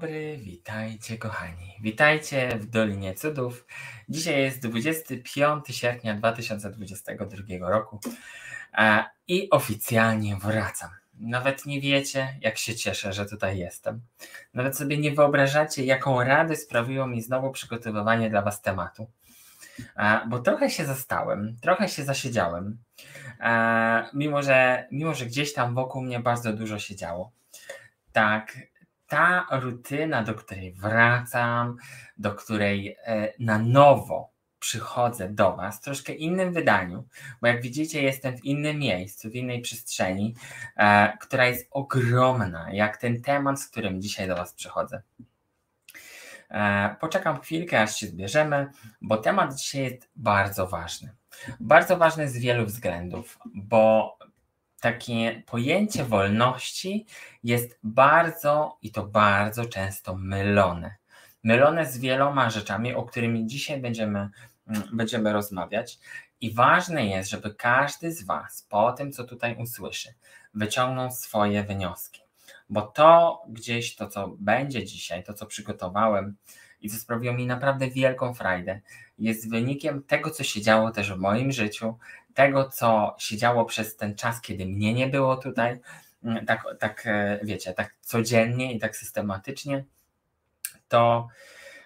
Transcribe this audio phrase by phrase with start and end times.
[0.00, 1.76] Dobry, witajcie kochani.
[1.80, 3.66] Witajcie w Dolinie Cudów.
[4.08, 8.00] Dzisiaj jest 25 sierpnia 2022 roku
[9.28, 10.90] i oficjalnie wracam.
[11.14, 14.00] Nawet nie wiecie, jak się cieszę, że tutaj jestem.
[14.54, 19.10] Nawet sobie nie wyobrażacie, jaką radość sprawiło mi znowu przygotowywanie dla Was tematu.
[20.28, 22.78] Bo trochę się zastałem, trochę się zasiedziałem,
[24.14, 27.32] mimo że, mimo że gdzieś tam wokół mnie bardzo dużo się działo.
[28.12, 28.56] Tak,
[29.10, 31.76] ta rutyna, do której wracam,
[32.18, 37.04] do której e, na nowo przychodzę do Was w troszkę innym wydaniu,
[37.40, 40.34] bo jak widzicie, jestem w innym miejscu, w innej przestrzeni,
[40.76, 45.02] e, która jest ogromna, jak ten temat, z którym dzisiaj do Was przychodzę.
[46.50, 48.70] E, poczekam chwilkę, aż się zbierzemy,
[49.00, 51.14] bo temat dzisiaj jest bardzo ważny.
[51.60, 54.18] Bardzo ważny z wielu względów, bo
[54.80, 57.06] takie pojęcie wolności
[57.44, 60.96] jest bardzo i to bardzo często mylone.
[61.44, 64.28] Mylone z wieloma rzeczami, o którymi dzisiaj będziemy,
[64.66, 65.98] mm, będziemy rozmawiać.
[66.40, 70.14] I ważne jest, żeby każdy z Was po tym, co tutaj usłyszy,
[70.54, 72.20] wyciągnął swoje wnioski.
[72.68, 76.36] Bo to gdzieś, to co będzie dzisiaj, to co przygotowałem
[76.80, 78.80] i co sprawiło mi naprawdę wielką frajdę,
[79.18, 81.98] jest wynikiem tego, co się działo też w moim życiu,
[82.34, 85.80] tego, co się działo przez ten czas, kiedy mnie nie było tutaj,
[86.24, 89.84] mm, tak, tak e, wiecie, tak codziennie i tak systematycznie,
[90.88, 91.28] to,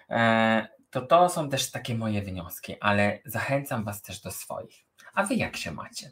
[0.09, 4.85] e, to to są też takie moje wnioski, ale zachęcam Was też do swoich.
[5.13, 6.11] A Wy jak się macie?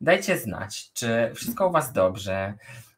[0.00, 2.54] Dajcie znać, czy wszystko u Was dobrze.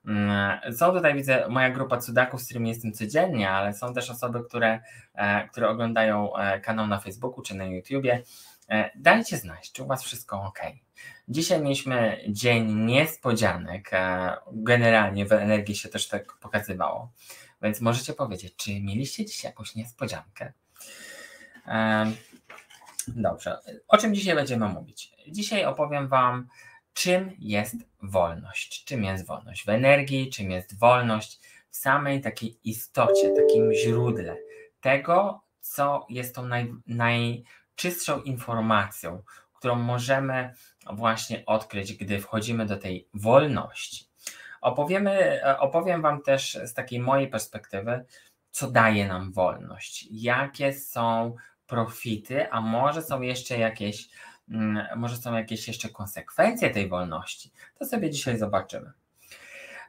[0.06, 4.44] Mm, są tutaj, widzę, moja grupa cudaków, z którymi jestem codziennie, ale są też osoby,
[4.44, 4.80] które,
[5.14, 8.22] e, które oglądają kanał na Facebooku czy na YouTubie
[8.94, 10.60] dajcie znać, czy u Was wszystko ok.
[11.28, 13.92] Dzisiaj mieliśmy dzień niespodzianek.
[13.92, 17.12] E, generalnie w energii się też tak pokazywało.
[17.62, 20.52] Więc możecie powiedzieć, czy mieliście dzisiaj jakąś niespodziankę?
[21.66, 22.12] E,
[23.08, 23.58] dobrze.
[23.88, 25.12] O czym dzisiaj będziemy mówić?
[25.28, 26.48] Dzisiaj opowiem Wam,
[26.94, 28.84] czym jest wolność.
[28.84, 31.40] Czym jest wolność w energii, czym jest wolność
[31.70, 34.36] w samej takiej istocie, takim źródle
[34.80, 37.44] tego, co jest tą naj, naj
[37.82, 39.22] czystszą informacją,
[39.54, 40.54] którą możemy
[40.92, 44.06] właśnie odkryć, gdy wchodzimy do tej wolności.
[44.60, 48.04] Opowiemy, opowiem Wam też z takiej mojej perspektywy,
[48.50, 54.08] co daje nam wolność, jakie są profity, a może są jeszcze jakieś,
[54.48, 57.52] mm, może są jakieś jeszcze konsekwencje tej wolności.
[57.78, 58.92] To sobie dzisiaj zobaczymy.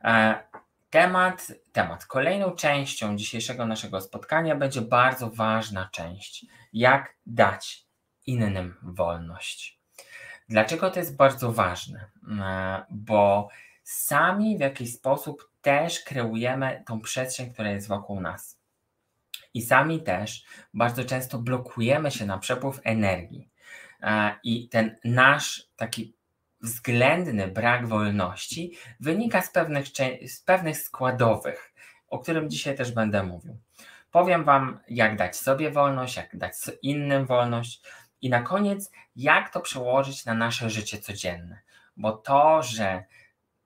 [0.04, 0.44] E,
[0.90, 2.06] temat, temat.
[2.06, 6.46] Kolejną częścią dzisiejszego naszego spotkania będzie bardzo ważna część.
[6.74, 7.83] Jak dać
[8.26, 9.80] innym wolność.
[10.50, 12.10] Dlaczego to jest bardzo ważne?
[12.42, 13.50] E, bo
[13.84, 18.60] sami w jakiś sposób też kreujemy tą przestrzeń, która jest wokół nas.
[19.54, 23.50] I sami też bardzo często blokujemy się na przepływ energii.
[24.02, 26.16] E, I ten nasz taki
[26.62, 29.86] względny brak wolności wynika z pewnych,
[30.28, 31.74] z pewnych składowych,
[32.08, 33.58] o którym dzisiaj też będę mówił.
[34.12, 37.82] Powiem Wam, jak dać sobie wolność, jak dać innym wolność,
[38.24, 41.62] i na koniec, jak to przełożyć na nasze życie codzienne?
[41.98, 43.04] Bo to, że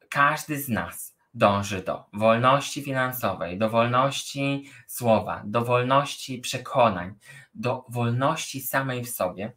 [0.09, 7.13] każdy z nas dąży do wolności finansowej, do wolności słowa, do wolności przekonań,
[7.53, 9.51] do wolności samej w sobie,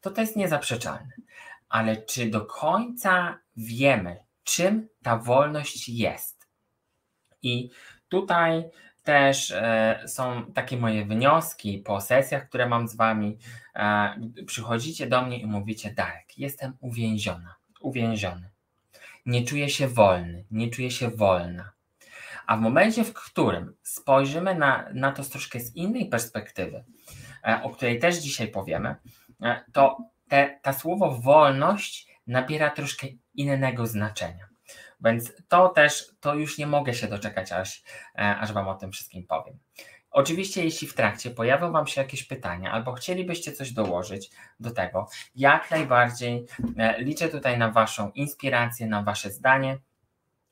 [0.00, 1.12] to to jest niezaprzeczalne.
[1.68, 6.48] Ale czy do końca wiemy, czym ta wolność jest?
[7.42, 7.70] I
[8.08, 8.64] tutaj
[9.06, 13.38] też e, są takie moje wnioski po sesjach, które mam z Wami.
[13.74, 14.14] E,
[14.46, 18.50] przychodzicie do mnie i mówicie: Darek, jestem uwięziona, uwięziony.
[19.26, 21.72] Nie czuję się wolny, nie czuję się wolna.
[22.46, 26.84] A w momencie, w którym spojrzymy na, na to z troszkę z innej perspektywy,
[27.44, 28.96] e, o której też dzisiaj powiemy,
[29.72, 29.96] to
[30.28, 34.55] te, ta słowo wolność nabiera troszkę innego znaczenia.
[35.00, 37.82] Więc to też, to już nie mogę się doczekać, aż,
[38.18, 39.58] e, aż Wam o tym wszystkim powiem.
[40.10, 45.08] Oczywiście, jeśli w trakcie pojawią Wam się jakieś pytania, albo chcielibyście coś dołożyć do tego,
[45.34, 46.46] jak najbardziej
[46.78, 49.78] e, liczę tutaj na Waszą inspirację, na Wasze zdanie,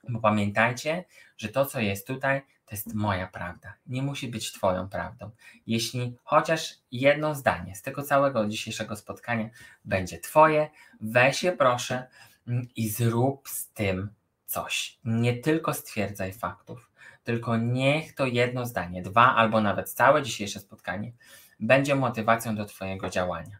[0.08, 1.05] bo pamiętajcie,
[1.37, 3.75] że to, co jest tutaj, to jest moja prawda.
[3.87, 5.31] Nie musi być Twoją prawdą.
[5.67, 9.49] Jeśli chociaż jedno zdanie z tego całego dzisiejszego spotkania
[9.85, 10.70] będzie Twoje,
[11.00, 12.08] weź je proszę
[12.49, 14.14] mm, i zrób z tym
[14.55, 14.99] coś.
[15.05, 16.93] Nie tylko stwierdzaj faktów,
[17.25, 21.12] tylko niech to jedno zdanie, dwa albo nawet całe dzisiejsze spotkanie
[21.61, 23.59] będzie motywacją do Twojego działania.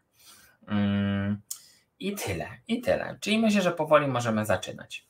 [0.67, 1.41] Mm,
[1.99, 3.17] I tyle, i tyle.
[3.19, 5.07] Czyli myślę, że powoli możemy zaczynać.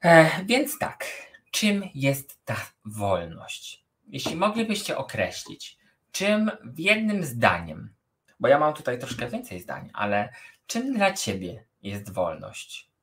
[0.00, 1.04] E, więc tak,
[1.50, 3.84] czym jest ta wolność?
[4.06, 5.78] Jeśli moglibyście określić,
[6.12, 7.94] czym w jednym zdaniem,
[8.40, 10.28] bo ja mam tutaj troszkę więcej zdań, ale
[10.66, 12.93] czym dla ciebie jest wolność?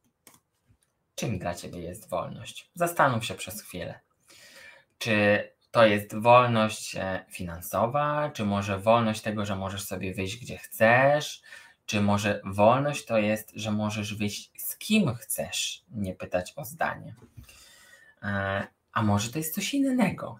[1.16, 2.70] Czym dla ciebie jest wolność?
[2.76, 4.00] Zastanów się przez chwilę.
[4.98, 10.58] Czy to jest wolność e, finansowa, czy może wolność tego, że możesz sobie wyjść gdzie
[10.58, 11.42] chcesz,
[11.86, 17.16] czy może wolność to jest, że możesz wyjść z kim chcesz, nie pytać o zdanie.
[18.24, 20.40] E, a może to jest coś innego.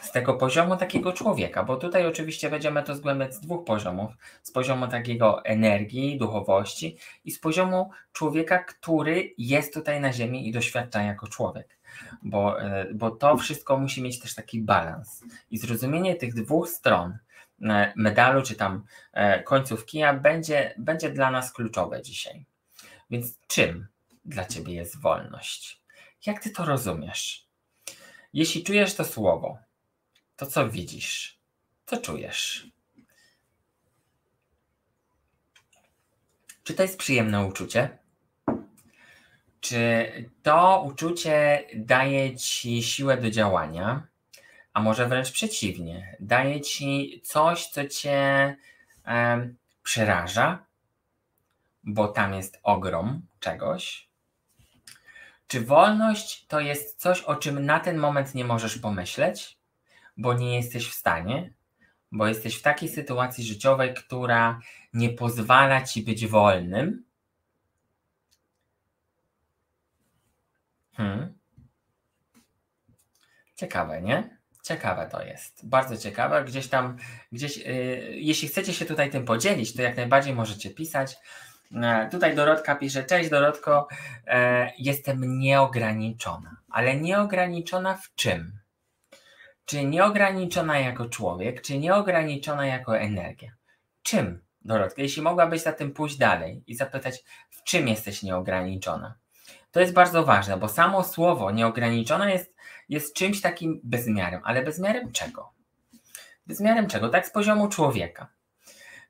[0.00, 4.12] Z tego poziomu takiego człowieka, bo tutaj oczywiście będziemy to zgłębiać z dwóch poziomów:
[4.42, 10.52] z poziomu takiego energii, duchowości i z poziomu człowieka, który jest tutaj na Ziemi i
[10.52, 11.78] doświadcza jako człowiek.
[12.22, 15.24] Bo, e, bo to wszystko musi mieć też taki balans.
[15.50, 17.18] I zrozumienie tych dwóch stron
[17.62, 18.84] e, medalu, czy tam
[19.44, 22.44] końcówki, będzie, będzie dla nas kluczowe dzisiaj.
[23.10, 23.86] Więc czym
[24.24, 25.82] dla Ciebie jest wolność?
[26.26, 27.48] Jak ty to rozumiesz?
[28.32, 29.58] Jeśli czujesz to słowo,
[30.38, 31.38] to co widzisz?
[31.86, 32.66] Co czujesz?
[36.64, 37.98] Czy to jest przyjemne uczucie?
[39.60, 40.10] Czy
[40.42, 44.06] to uczucie daje ci siłę do działania?
[44.72, 48.56] A może wręcz przeciwnie, daje ci coś, co cię
[49.82, 50.66] przeraża,
[51.84, 54.08] bo tam jest ogrom czegoś?
[55.46, 59.57] Czy wolność to jest coś, o czym na ten moment nie możesz pomyśleć,
[60.18, 61.52] bo nie jesteś w stanie,
[62.12, 64.60] bo jesteś w takiej sytuacji życiowej, która
[64.92, 67.04] nie pozwala ci być wolnym?
[70.94, 71.34] Hmm.
[73.54, 74.38] Ciekawe, nie?
[74.62, 75.68] Ciekawe to jest.
[75.68, 76.44] Bardzo ciekawe.
[76.44, 76.96] Gdzieś tam,
[77.32, 77.64] gdzieś, yy,
[78.14, 81.16] jeśli chcecie się tutaj tym podzielić, to jak najbardziej możecie pisać.
[81.74, 83.88] E, tutaj Dorotka pisze, cześć Dorotko,
[84.26, 88.58] e, jestem nieograniczona, ale nieograniczona w czym?
[89.68, 93.52] Czy nieograniczona jako człowiek, czy nieograniczona jako energia?
[94.02, 95.02] Czym, Dorotka?
[95.02, 99.14] Jeśli mogłabyś za tym pójść dalej i zapytać, w czym jesteś nieograniczona?
[99.70, 102.54] To jest bardzo ważne, bo samo słowo nieograniczona jest,
[102.88, 105.52] jest czymś takim bezmiarem, ale bezmiarem czego?
[106.46, 107.08] Bezmiarem czego?
[107.08, 108.28] Tak z poziomu człowieka.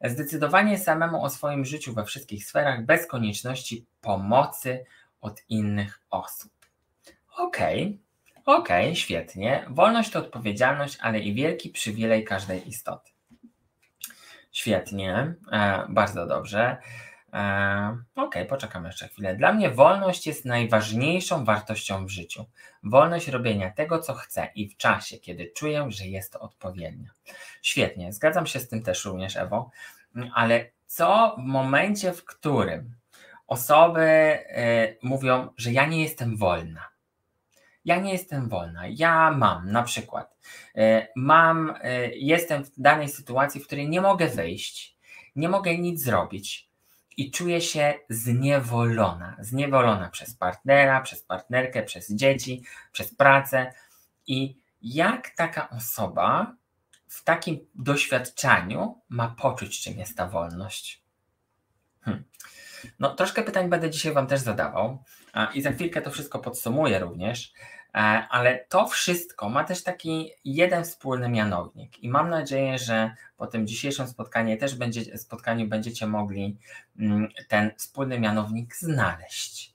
[0.04, 4.84] Zdecydowanie samemu o swoim życiu we wszystkich sferach bez konieczności pomocy
[5.20, 6.52] od innych osób.
[7.37, 8.07] Okej, okay,
[8.56, 9.65] okej, okay, świetnie.
[9.69, 13.11] Wolność to odpowiedzialność, ale i wielki przywilej każdej istoty.
[14.53, 16.77] Świetnie, e, bardzo dobrze.
[17.33, 19.37] E, Okej, okay, poczekam jeszcze chwilę.
[19.37, 22.45] Dla mnie wolność jest najważniejszą wartością w życiu.
[22.83, 27.11] Wolność robienia tego, co chcę i w czasie, kiedy czuję, że jest to odpowiednio.
[27.62, 29.71] Świetnie, zgadzam się z tym też również, Ewo,
[30.35, 32.95] ale co w momencie, w którym
[33.47, 36.98] osoby y, mówią, że ja nie jestem wolna?
[37.84, 38.82] Ja nie jestem wolna.
[38.88, 40.36] Ja mam na przykład,
[40.76, 44.96] y, mam, y, jestem w danej sytuacji, w której nie mogę wyjść,
[45.36, 46.69] nie mogę nic zrobić
[47.16, 49.36] i czuję się zniewolona.
[49.40, 53.73] Zniewolona przez partnera, przez partnerkę, przez dzieci, przez pracę.
[54.26, 56.56] I jak taka osoba
[57.08, 61.02] w takim doświadczeniu ma poczuć, czym jest ta wolność?
[62.00, 62.25] Hmm.
[62.99, 64.99] No, troszkę pytań będę dzisiaj Wam też zadawał
[65.54, 67.52] i za chwilkę to wszystko podsumuję również,
[67.94, 67.99] e,
[68.30, 73.66] ale to wszystko ma też taki jeden wspólny mianownik i mam nadzieję, że po tym
[73.66, 76.56] dzisiejszym spotkaniu też będzie, spotkaniu będziecie mogli
[76.99, 79.75] mm, ten wspólny mianownik znaleźć.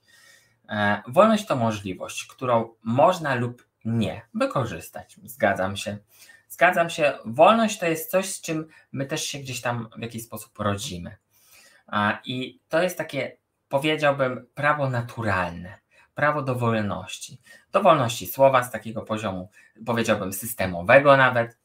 [0.68, 5.16] E, wolność to możliwość, którą można lub nie wykorzystać.
[5.24, 5.98] Zgadzam się.
[6.48, 10.24] Zgadzam się, wolność to jest coś, z czym my też się gdzieś tam w jakiś
[10.24, 11.16] sposób rodzimy.
[12.24, 13.36] I to jest takie,
[13.68, 15.78] powiedziałbym, prawo naturalne,
[16.14, 17.40] prawo do wolności.
[17.72, 19.50] Do wolności słowa z takiego poziomu,
[19.86, 21.58] powiedziałbym, systemowego nawet,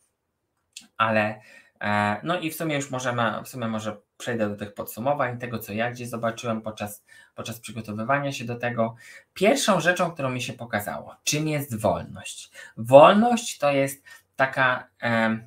[0.98, 1.42] ale
[1.82, 5.60] e, no i w sumie już możemy, w sumie może przejdę do tych podsumowań, tego
[5.60, 8.96] co ja gdzieś zobaczyłem podczas, podczas przygotowywania się do tego.
[9.34, 12.52] Pierwszą rzeczą, którą mi się pokazało, czym jest wolność?
[12.78, 14.04] Wolność to jest
[14.36, 15.40] taka e,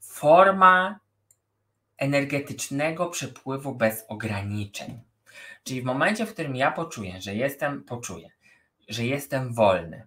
[0.00, 1.00] forma
[1.98, 5.00] energetycznego przepływu bez ograniczeń.
[5.64, 8.30] Czyli w momencie, w którym ja poczuję, że jestem, poczuję,
[8.88, 10.06] że jestem wolny,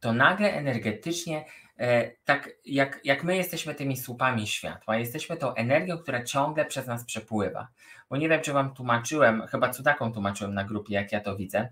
[0.00, 1.44] to nagle energetycznie,
[1.78, 6.86] e, tak jak, jak my jesteśmy tymi słupami światła, jesteśmy tą energią, która ciągle przez
[6.86, 7.68] nas przepływa.
[8.10, 11.68] Bo nie wiem, czy Wam tłumaczyłem, chyba cudaką tłumaczyłem na grupie, jak ja to widzę,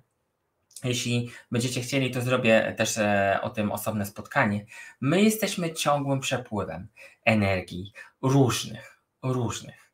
[0.84, 4.64] jeśli będziecie chcieli, to zrobię też e, o tym osobne spotkanie.
[5.00, 6.88] My jesteśmy ciągłym przepływem
[7.24, 7.92] energii
[8.22, 8.89] różnych,
[9.22, 9.92] różnych.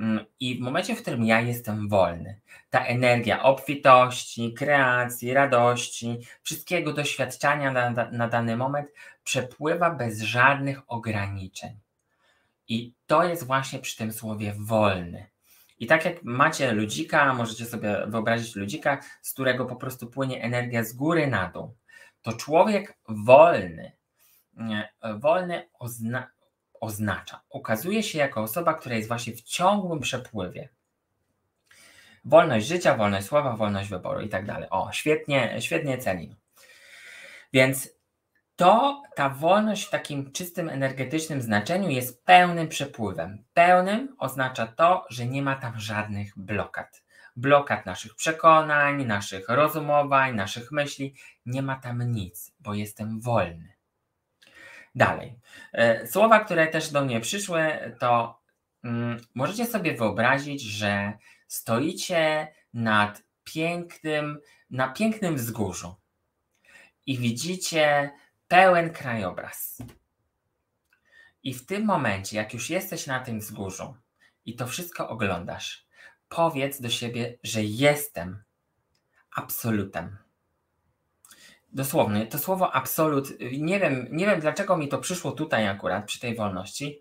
[0.00, 2.40] Mm, I w momencie, w którym ja jestem wolny,
[2.70, 8.88] ta energia obfitości, kreacji, radości, wszystkiego doświadczania na, na dany moment
[9.24, 11.78] przepływa bez żadnych ograniczeń.
[12.68, 15.26] I to jest właśnie przy tym słowie wolny.
[15.78, 20.84] I tak jak macie ludzika, możecie sobie wyobrazić ludzika, z którego po prostu płynie energia
[20.84, 21.76] z góry na dół,
[22.22, 23.92] to człowiek wolny,
[25.20, 26.30] wolny ozna,
[26.84, 30.68] oznacza, ukazuje się jako osoba, która jest właśnie w ciągłym przepływie.
[32.24, 34.68] Wolność życia, wolność słowa, wolność wyboru i tak dalej.
[34.70, 36.36] O, świetnie, świetnie ceni.
[37.52, 37.88] Więc
[38.56, 43.44] to ta wolność w takim czystym energetycznym znaczeniu jest pełnym przepływem.
[43.54, 47.02] Pełnym oznacza to, że nie ma tam żadnych blokad.
[47.36, 51.14] Blokad naszych przekonań, naszych rozumowań, naszych myśli.
[51.46, 53.73] Nie ma tam nic, bo jestem wolny.
[54.94, 55.38] Dalej.
[55.72, 58.40] E, słowa, które też do mnie przyszły, to
[58.84, 61.12] mm, możecie sobie wyobrazić, że
[61.48, 65.94] stoicie nad pięknym, na pięknym wzgórzu
[67.06, 68.10] i widzicie
[68.48, 69.82] pełen krajobraz.
[71.42, 73.96] I w tym momencie, jak już jesteś na tym wzgórzu
[74.44, 75.86] i to wszystko oglądasz,
[76.28, 78.42] powiedz do siebie, że jestem
[79.30, 80.23] absolutem.
[81.74, 83.28] Dosłownie, to słowo absolut,
[83.58, 87.00] nie wiem, nie wiem dlaczego mi to przyszło tutaj akurat przy tej wolności,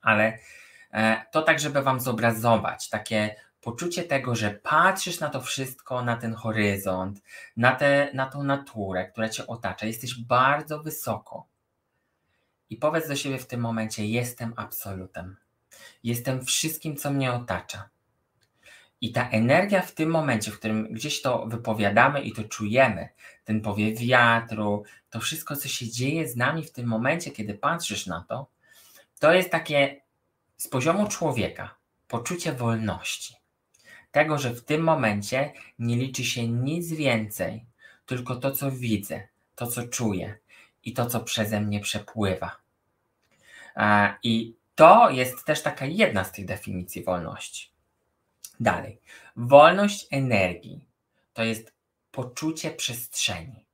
[0.00, 0.38] ale
[0.92, 6.16] e, to tak, żeby Wam zobrazować takie poczucie tego, że patrzysz na to wszystko, na
[6.16, 7.22] ten horyzont,
[7.56, 11.46] na, te, na tą naturę, która cię otacza, jesteś bardzo wysoko.
[12.70, 15.36] I powiedz do siebie w tym momencie: Jestem absolutem.
[16.02, 17.88] Jestem wszystkim, co mnie otacza.
[19.00, 23.08] I ta energia w tym momencie, w którym gdzieś to wypowiadamy i to czujemy,
[23.48, 28.06] ten powiew wiatru, to wszystko, co się dzieje z nami w tym momencie, kiedy patrzysz
[28.06, 28.46] na to,
[29.18, 30.00] to jest takie
[30.56, 31.74] z poziomu człowieka
[32.08, 33.34] poczucie wolności
[34.10, 37.64] tego, że w tym momencie nie liczy się nic więcej,
[38.06, 40.38] tylko to, co widzę, to, co czuję
[40.84, 42.56] i to, co przeze mnie przepływa.
[44.22, 47.70] I to jest też taka jedna z tych definicji wolności.
[48.60, 49.00] Dalej.
[49.36, 50.84] Wolność energii
[51.32, 51.77] to jest
[52.18, 53.66] poczucie przestrzeni.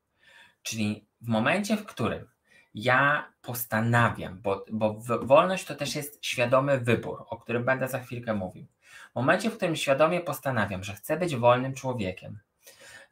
[0.63, 2.29] Czyli w momencie, w którym
[2.75, 8.35] ja postanawiam, bo, bo wolność to też jest świadomy wybór, o którym będę za chwilkę
[8.35, 8.67] mówił.
[9.13, 12.39] W momencie, w którym świadomie postanawiam, że chcę być wolnym człowiekiem,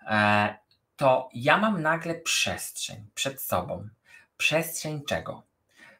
[0.06, 0.54] e,
[0.96, 3.88] to ja mam nagle przestrzeń przed sobą.
[4.36, 5.42] Przestrzeń czego?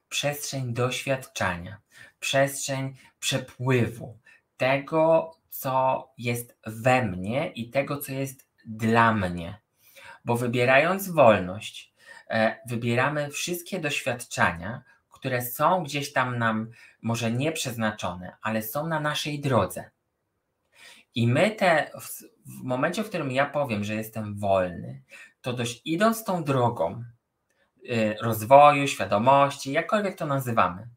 [0.09, 1.81] Przestrzeń doświadczania,
[2.21, 4.19] przestrzeń przepływu
[4.57, 9.61] tego, co jest we mnie i tego, co jest dla mnie.
[10.25, 11.95] Bo wybierając wolność,
[12.31, 16.71] e, wybieramy wszystkie doświadczenia, które są gdzieś tam nam
[17.02, 19.90] może nie przeznaczone, ale są na naszej drodze.
[21.14, 21.90] I my te,
[22.47, 25.02] w momencie, w którym ja powiem, że jestem wolny,
[25.40, 27.04] to dość idąc tą drogą
[27.90, 30.88] y, rozwoju, świadomości, jakkolwiek to nazywamy,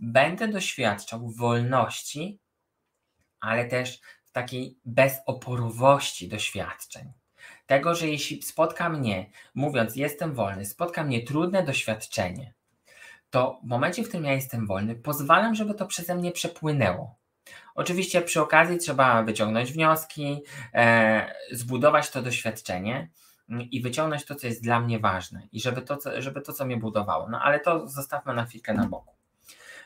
[0.00, 2.38] będę doświadczał wolności,
[3.40, 7.12] ale też w takiej bezoporowości doświadczeń.
[7.66, 12.54] Tego, że jeśli spotka mnie, mówiąc jestem wolny, spotka mnie trudne doświadczenie,
[13.30, 17.16] to w momencie, w którym ja jestem wolny, pozwalam, żeby to przeze mnie przepłynęło.
[17.74, 20.42] Oczywiście przy okazji trzeba wyciągnąć wnioski,
[20.74, 23.10] e, zbudować to doświadczenie
[23.48, 26.52] mm, i wyciągnąć to, co jest dla mnie ważne i żeby to, co, żeby to,
[26.52, 27.28] co mnie budowało.
[27.30, 29.14] No ale to zostawmy na chwilkę na boku.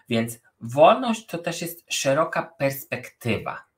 [0.09, 3.72] Więc wolność to też jest szeroka perspektywa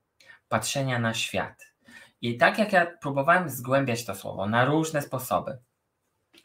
[0.54, 1.74] patrzenia na świat.
[2.20, 5.58] I tak jak ja próbowałem zgłębiać to słowo na różne sposoby,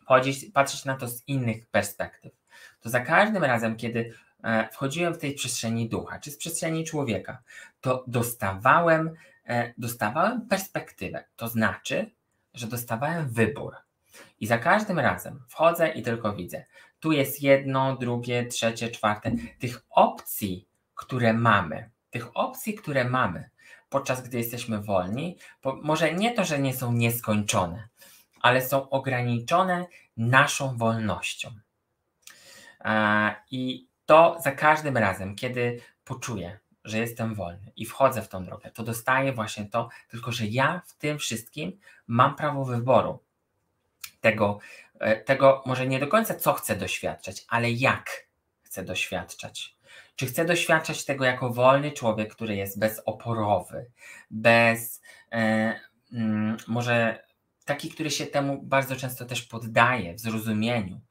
[0.06, 2.32] chodzić, patrzeć na to z innych perspektyw,
[2.80, 4.14] to za każdym razem, kiedy
[4.44, 7.42] e, wchodziłem w tej przestrzeni ducha, czy z przestrzeni człowieka,
[7.82, 9.14] to dostawałem,
[9.46, 11.24] e, dostawałem perspektywę.
[11.36, 12.12] To znaczy,
[12.54, 13.76] że dostawałem wybór.
[14.40, 16.66] I za każdym razem wchodzę i tylko widzę.
[17.00, 19.32] Tu jest jedno, drugie, trzecie, czwarte.
[19.60, 23.50] Tych opcji, które mamy, tych opcji, które mamy,
[23.90, 27.88] podczas gdy jesteśmy wolni, może nie to, że nie są nieskończone,
[28.42, 29.86] ale są ograniczone
[30.18, 31.52] naszą wolnością.
[33.52, 38.72] I to za każdym razem, kiedy poczuję, że jestem wolny i wchodzę w tą drogę,
[38.72, 43.20] to dostaję właśnie to, tylko że ja w tym wszystkim mam prawo wyboru.
[44.22, 44.60] Tego,
[45.00, 48.28] e, tego może nie do końca co chcę doświadczać, ale jak
[48.62, 49.79] chcę doświadczać.
[50.20, 53.92] Czy chcę doświadczać tego jako wolny człowiek, który jest bezoporowy,
[54.32, 55.80] bez, e,
[56.14, 57.24] mm, może
[57.66, 61.02] taki, który się temu bardzo często też poddaje w zrozumieniu,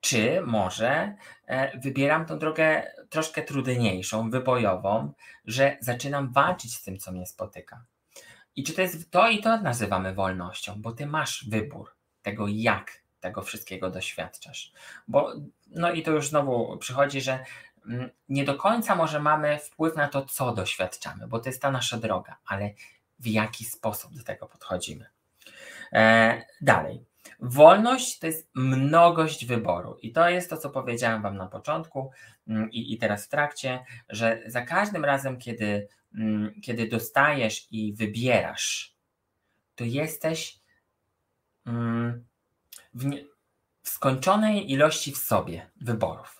[0.00, 1.14] czy może
[1.46, 5.12] e, wybieram tą drogę troszkę trudniejszą, wybojową,
[5.44, 7.84] że zaczynam walczyć z tym, co mnie spotyka.
[8.56, 13.00] I czy to jest to i to nazywamy wolnością, bo ty masz wybór tego, jak
[13.20, 14.72] tego wszystkiego doświadczasz.
[15.08, 15.32] Bo,
[15.70, 17.44] no i to już znowu przychodzi, że
[18.28, 21.96] nie do końca może mamy wpływ na to, co doświadczamy, bo to jest ta nasza
[21.96, 22.70] droga, ale
[23.18, 25.06] w jaki sposób do tego podchodzimy.
[25.92, 27.04] E, dalej.
[27.40, 29.96] Wolność to jest mnogość wyboru.
[30.02, 32.10] I to jest to, co powiedziałem Wam na początku
[32.48, 37.92] mm, i, i teraz w trakcie, że za każdym razem, kiedy, mm, kiedy dostajesz i
[37.92, 38.96] wybierasz,
[39.74, 40.60] to jesteś
[41.66, 42.24] mm,
[42.94, 43.24] w, nie,
[43.82, 46.39] w skończonej ilości w sobie wyborów.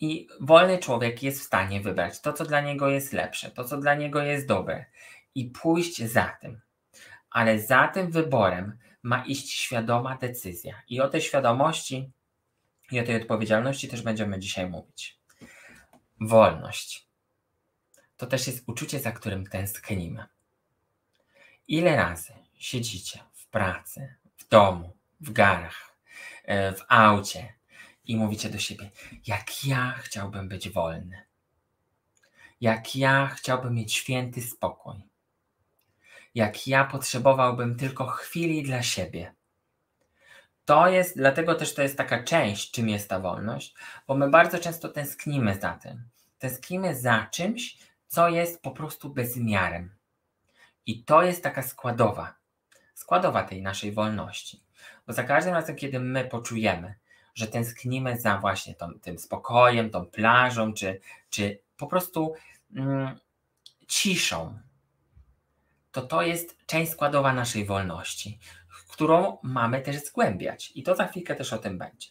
[0.00, 3.76] I wolny człowiek jest w stanie wybrać to, co dla niego jest lepsze, to, co
[3.76, 4.84] dla niego jest dobre
[5.34, 6.60] i pójść za tym.
[7.30, 10.82] Ale za tym wyborem ma iść świadoma decyzja.
[10.88, 12.10] I o tej świadomości
[12.90, 15.18] i o tej odpowiedzialności też będziemy dzisiaj mówić.
[16.20, 17.08] Wolność.
[18.16, 20.24] To też jest uczucie, za którym tęsknimy.
[21.68, 25.96] Ile razy siedzicie w pracy, w domu, w garach,
[26.44, 27.57] e, w aucie
[28.08, 28.90] i mówicie do siebie:
[29.26, 31.22] Jak ja chciałbym być wolny.
[32.60, 35.08] Jak ja chciałbym mieć święty spokój
[36.34, 39.34] jak ja potrzebowałbym tylko chwili dla siebie.
[40.64, 43.74] To jest, dlatego też to jest taka część, czym jest ta wolność,
[44.06, 46.08] bo my bardzo często tęsknimy za tym.
[46.38, 49.94] Tęsknimy za czymś, co jest po prostu bezmiarem.
[50.86, 52.34] I to jest taka składowa,
[52.94, 54.62] składowa tej naszej wolności.
[55.06, 56.94] Bo za każdym razem, kiedy my poczujemy,
[57.38, 62.34] że tęsknimy za właśnie tą, tym spokojem, tą plażą, czy, czy po prostu
[62.76, 63.18] mm,
[63.86, 64.58] ciszą,
[65.92, 68.38] to to jest część składowa naszej wolności,
[68.88, 70.72] którą mamy też zgłębiać.
[70.74, 72.08] I to za chwilkę też o tym będzie.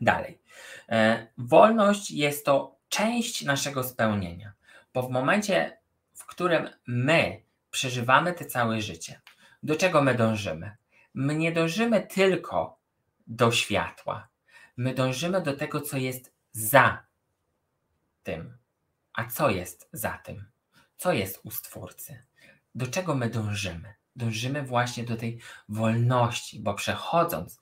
[0.00, 0.38] Dalej.
[0.88, 4.52] E, wolność jest to część naszego spełnienia,
[4.94, 5.78] bo w momencie,
[6.14, 9.20] w którym my przeżywamy te całe życie,
[9.62, 10.76] do czego my dążymy?
[11.14, 12.81] My nie dążymy tylko
[13.26, 14.28] do światła.
[14.76, 17.06] My dążymy do tego, co jest za
[18.22, 18.58] tym.
[19.12, 20.46] A co jest za tym?
[20.96, 22.22] Co jest u Stwórcy?
[22.74, 23.94] do czego my dążymy?
[24.16, 27.60] Dążymy właśnie do tej wolności, bo przechodząc,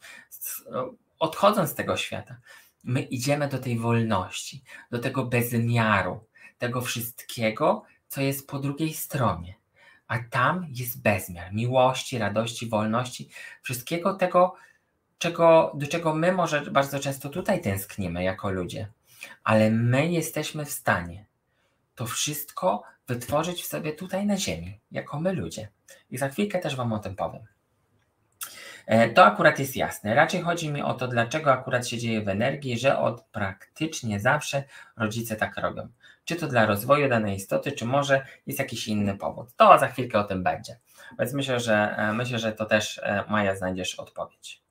[1.19, 2.41] odchodząc z tego świata,
[2.85, 6.27] my idziemy do tej wolności, do tego bezmiaru,
[6.59, 9.55] tego wszystkiego, co jest po drugiej stronie.
[10.07, 13.31] A tam jest bezmiar miłości, radości, wolności,
[13.63, 14.55] wszystkiego tego,
[15.21, 18.89] czego, do czego my może bardzo często tutaj tęsknimy jako ludzie,
[19.45, 21.27] ale my jesteśmy w stanie
[21.95, 25.69] to wszystko wytworzyć w sobie tutaj na Ziemi, jako my ludzie.
[26.11, 27.43] I za chwilkę też Wam o tym powiem.
[28.87, 30.15] E, to akurat jest jasne.
[30.15, 34.65] Raczej chodzi mi o to, dlaczego akurat się dzieje w energii, że od praktycznie zawsze
[34.97, 35.89] rodzice tak robią.
[36.25, 39.49] Czy to dla rozwoju danej istoty, czy może jest jakiś inny powód.
[39.57, 40.79] To za chwilkę o tym będzie.
[41.19, 44.70] Więc myślę, że e, myślę, że to też e, Maja znajdziesz odpowiedź.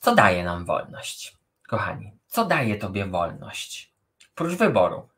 [0.00, 1.36] Co daje nam wolność?
[1.68, 3.92] Kochani, co daje Tobie wolność?
[4.34, 5.08] Prócz wyboru,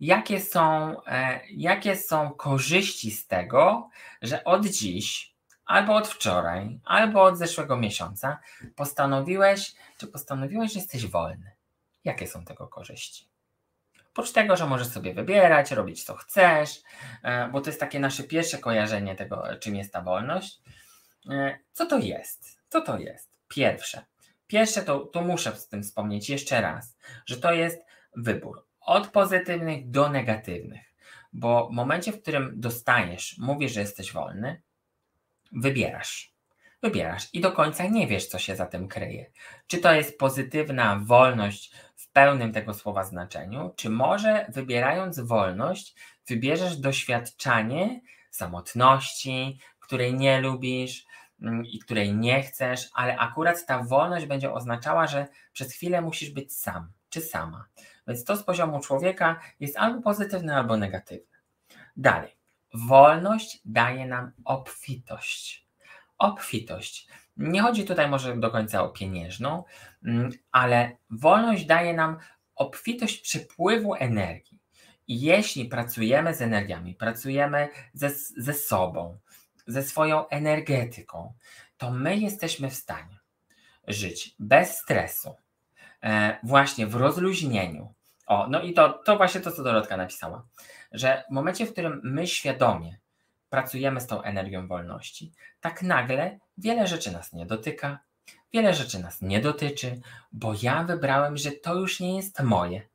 [0.00, 3.90] jakie są, e, jakie są korzyści z tego,
[4.22, 5.34] że od dziś,
[5.66, 8.40] albo od wczoraj, albo od zeszłego miesiąca
[8.76, 11.50] postanowiłeś, czy postanowiłeś, że jesteś wolny.
[12.04, 13.28] Jakie są tego korzyści?
[14.12, 16.82] Oprócz tego, że możesz sobie wybierać, robić co chcesz,
[17.22, 20.60] e, bo to jest takie nasze pierwsze kojarzenie tego, czym jest ta wolność.
[21.30, 22.58] E, co to jest?
[22.68, 23.33] Co to jest?
[23.54, 24.04] Pierwsze.
[24.46, 27.84] Pierwsze to, to muszę z tym wspomnieć jeszcze raz, że to jest
[28.16, 30.94] wybór od pozytywnych do negatywnych.
[31.32, 34.62] Bo w momencie, w którym dostajesz, mówisz, że jesteś wolny,
[35.52, 36.34] wybierasz.
[36.82, 39.30] Wybierasz i do końca nie wiesz, co się za tym kryje.
[39.66, 45.94] Czy to jest pozytywna wolność w pełnym tego słowa znaczeniu, czy może wybierając wolność,
[46.28, 51.06] wybierzesz doświadczanie samotności, której nie lubisz
[51.64, 56.56] i której nie chcesz, ale akurat ta wolność będzie oznaczała, że przez chwilę musisz być
[56.56, 57.68] sam czy sama.
[58.08, 61.38] Więc to z poziomu człowieka jest albo pozytywne, albo negatywne.
[61.96, 62.36] Dalej.
[62.74, 65.68] Wolność daje nam obfitość.
[66.18, 67.08] Obfitość.
[67.36, 69.64] Nie chodzi tutaj może do końca o pieniężną,
[70.04, 72.18] mm, ale wolność daje nam
[72.54, 74.58] obfitość przepływu energii.
[75.06, 79.18] I jeśli pracujemy z energiami, pracujemy ze, ze sobą,
[79.66, 81.34] ze swoją energetyką,
[81.76, 83.18] to my jesteśmy w stanie
[83.88, 85.36] żyć bez stresu,
[86.04, 87.94] E, właśnie w rozluźnieniu.
[88.26, 90.46] O, no i to, to właśnie to, co Dorotka napisała,
[90.92, 92.98] że w momencie, w którym my świadomie
[93.50, 97.98] pracujemy z tą energią wolności, tak nagle wiele rzeczy nas nie dotyka,
[98.52, 100.00] Wiele rzeczy nas nie dotyczy,
[100.32, 102.88] bo ja wybrałem, że to już nie jest moje.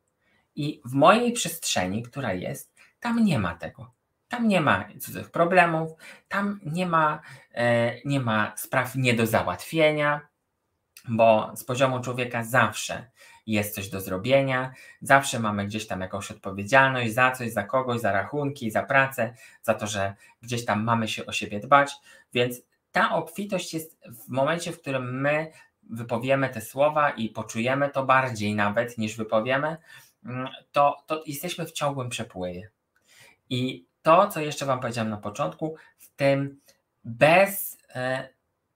[0.56, 3.92] I w mojej przestrzeni, która jest, tam nie ma tego.
[4.30, 5.92] Tam nie ma cudzych problemów,
[6.28, 7.22] tam nie ma,
[7.54, 10.22] e, nie ma spraw nie do załatwienia,
[11.08, 13.10] bo z poziomu człowieka zawsze
[13.48, 18.12] jest coś do zrobienia, zawsze mamy gdzieś tam jakąś odpowiedzialność za coś, za kogoś, za
[18.12, 21.92] rachunki, za pracę, za to, że gdzieś tam mamy się o siebie dbać,
[22.34, 22.62] więc
[22.92, 25.52] ta obfitość jest w momencie, w którym my
[25.84, 29.78] wypowiemy te słowa i poczujemy to bardziej nawet niż wypowiemy,
[30.26, 32.70] mm, to, to jesteśmy w ciągłym przepływie.
[33.50, 36.60] I to, co jeszcze Wam powiedziałem na początku, w tym
[37.04, 38.30] bez, e,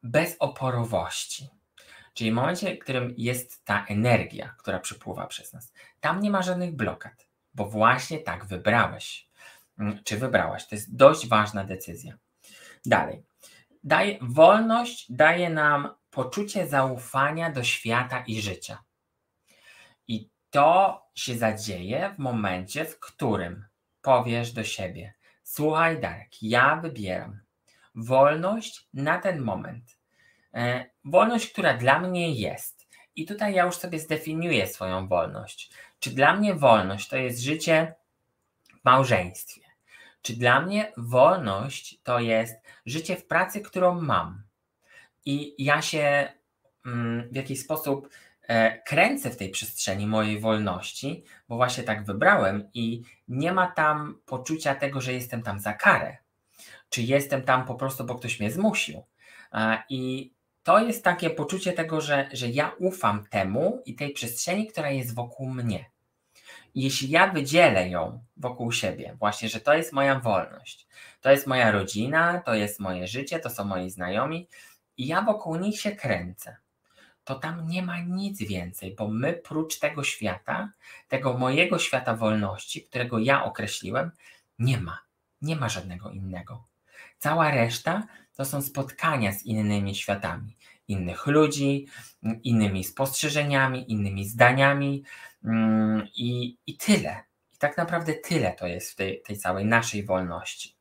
[0.04, 1.50] bez oporowości.
[2.14, 6.42] Czyli w momencie, w którym jest ta energia, która przypływa przez nas, tam nie ma
[6.42, 9.30] żadnych blokad, bo właśnie tak wybrałeś,
[9.80, 10.68] mm, czy wybrałaś.
[10.68, 12.18] To jest dość ważna decyzja.
[12.86, 13.24] Dalej.
[13.84, 18.84] Daje, wolność daje nam poczucie zaufania do świata i życia.
[20.08, 23.66] I to się zadzieje w momencie, w którym
[24.04, 25.14] powiesz do siebie:
[25.44, 27.40] Słuchaj, Darek, ja wybieram
[27.96, 29.98] wolność na ten moment.
[30.54, 32.88] E, wolność, która dla mnie jest.
[33.16, 35.72] I tutaj ja już sobie zdefiniuję swoją wolność.
[36.00, 37.94] Czy dla mnie wolność to jest życie
[38.82, 39.62] w małżeństwie?
[40.22, 44.44] Czy dla mnie wolność to jest życie w pracy, którą mam?
[45.26, 46.34] I ja się
[46.86, 48.10] mm, w jakiś sposób
[48.86, 54.76] kręcę w tej przestrzeni mojej wolności, bo właśnie tak wybrałem i nie ma tam poczucia
[54.76, 56.18] tego, że jestem tam za karę,
[56.90, 59.04] czy jestem tam po prostu, bo ktoś mnie zmusił.
[59.90, 64.92] I to jest takie poczucie tego, że, że ja ufam temu i tej przestrzeni, która
[64.92, 65.92] jest wokół mnie.
[66.76, 70.88] Jeśli ja wydzielę ją wokół siebie, właśnie, że to jest moja wolność,
[71.22, 74.48] to jest moja rodzina, to jest moje życie, to są moi znajomi,
[74.98, 76.56] i ja wokół nich się kręcę,
[77.24, 80.72] to tam nie ma nic więcej, bo my prócz tego świata,
[81.08, 84.12] tego mojego świata wolności, którego ja określiłem,
[84.60, 85.00] nie ma.
[85.42, 86.68] Nie ma żadnego innego.
[87.18, 90.56] Cała reszta to są spotkania z innymi światami,
[90.88, 91.88] innych ludzi,
[92.44, 95.04] innymi spostrzeżeniami, innymi zdaniami
[95.44, 97.24] mm, i, i tyle.
[97.54, 100.76] I tak naprawdę tyle to jest w tej, tej całej naszej wolności.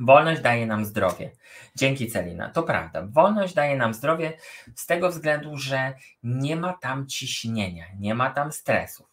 [0.00, 1.30] Wolność daje nam zdrowie.
[1.76, 2.50] Dzięki Celina.
[2.50, 3.06] To prawda.
[3.06, 4.38] Wolność daje nam zdrowie
[4.74, 9.06] z tego względu, że nie ma tam ciśnienia, nie ma tam stresów.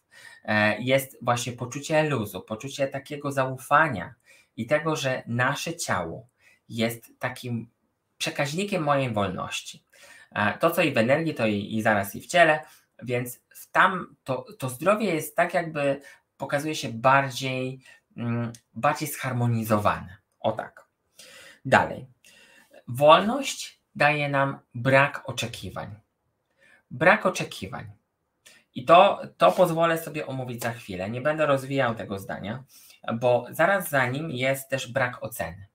[0.44, 4.14] E, jest właśnie poczucie luzu, poczucie takiego zaufania
[4.56, 6.28] i tego, że nasze ciało
[6.68, 7.70] jest takim
[8.18, 9.84] przekaźnikiem mojej wolności.
[10.32, 12.60] E, to, co i w energii, to i, i zaraz i w ciele,
[13.02, 13.40] więc
[13.72, 16.00] tam to, to zdrowie jest tak, jakby
[16.36, 17.80] pokazuje się bardziej,
[18.16, 20.23] mm, bardziej zharmonizowane.
[20.44, 20.86] O tak.
[21.64, 22.06] Dalej.
[22.88, 25.94] Wolność daje nam brak oczekiwań.
[26.90, 27.92] Brak oczekiwań.
[28.74, 31.10] I to, to pozwolę sobie omówić za chwilę.
[31.10, 32.64] Nie będę rozwijał tego zdania,
[33.14, 35.66] bo zaraz za nim jest też brak oceny.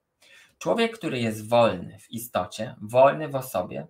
[0.57, 3.87] Człowiek, który jest wolny w istocie, wolny w osobie,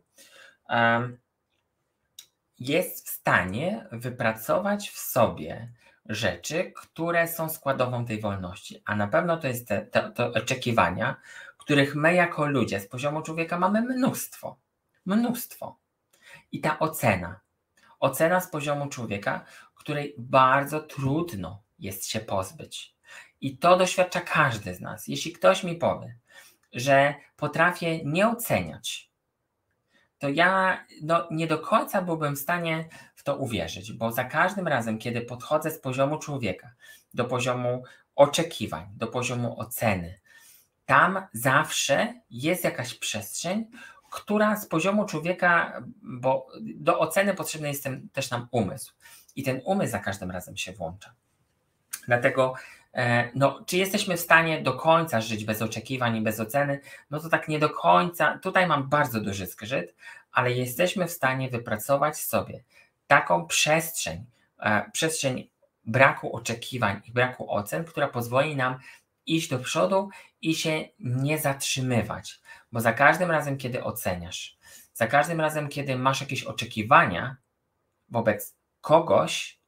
[2.59, 5.73] jest w stanie wypracować w sobie
[6.09, 8.81] rzeczy, które są składową tej wolności.
[8.85, 11.15] A na pewno to jest te, te, te oczekiwania,
[11.57, 14.57] których my jako ludzie z poziomu człowieka mamy mnóstwo.
[15.05, 15.77] Mnóstwo.
[16.51, 17.39] I ta ocena,
[17.99, 19.45] ocena z poziomu człowieka,
[19.75, 22.95] której bardzo trudno jest się pozbyć.
[23.41, 25.07] I to doświadcza każdy z nas.
[25.07, 26.17] Jeśli ktoś mi powie,
[26.73, 29.09] że potrafię nie oceniać,
[30.19, 32.89] to ja no, nie do końca byłbym w stanie
[33.29, 36.71] to uwierzyć, bo za każdym razem, kiedy podchodzę z poziomu człowieka
[37.13, 37.83] do poziomu
[38.15, 40.19] oczekiwań, do poziomu oceny,
[40.85, 43.65] tam zawsze jest jakaś przestrzeń,
[44.11, 48.93] która z poziomu człowieka, bo do oceny potrzebny jest ten, też nam umysł.
[49.35, 51.13] I ten umysł za każdym razem się włącza.
[52.07, 52.53] Dlatego
[52.93, 56.79] E, no, czy jesteśmy w stanie do końca żyć bez oczekiwań i bez oceny?
[57.11, 58.37] No to tak nie do końca.
[58.37, 59.95] Tutaj mam bardzo duży zgrzyt,
[60.31, 62.63] ale jesteśmy w stanie wypracować sobie
[63.09, 64.25] taką przestrzeń,
[64.59, 65.49] e, przestrzeń
[65.85, 68.79] braku oczekiwań i braku ocen, która pozwoli nam
[69.25, 70.09] iść do przodu
[70.41, 72.39] i się nie zatrzymywać.
[72.71, 74.57] Bo za każdym razem, kiedy oceniasz,
[74.93, 77.37] za każdym razem, kiedy masz jakieś oczekiwania
[78.09, 79.59] wobec kogoś,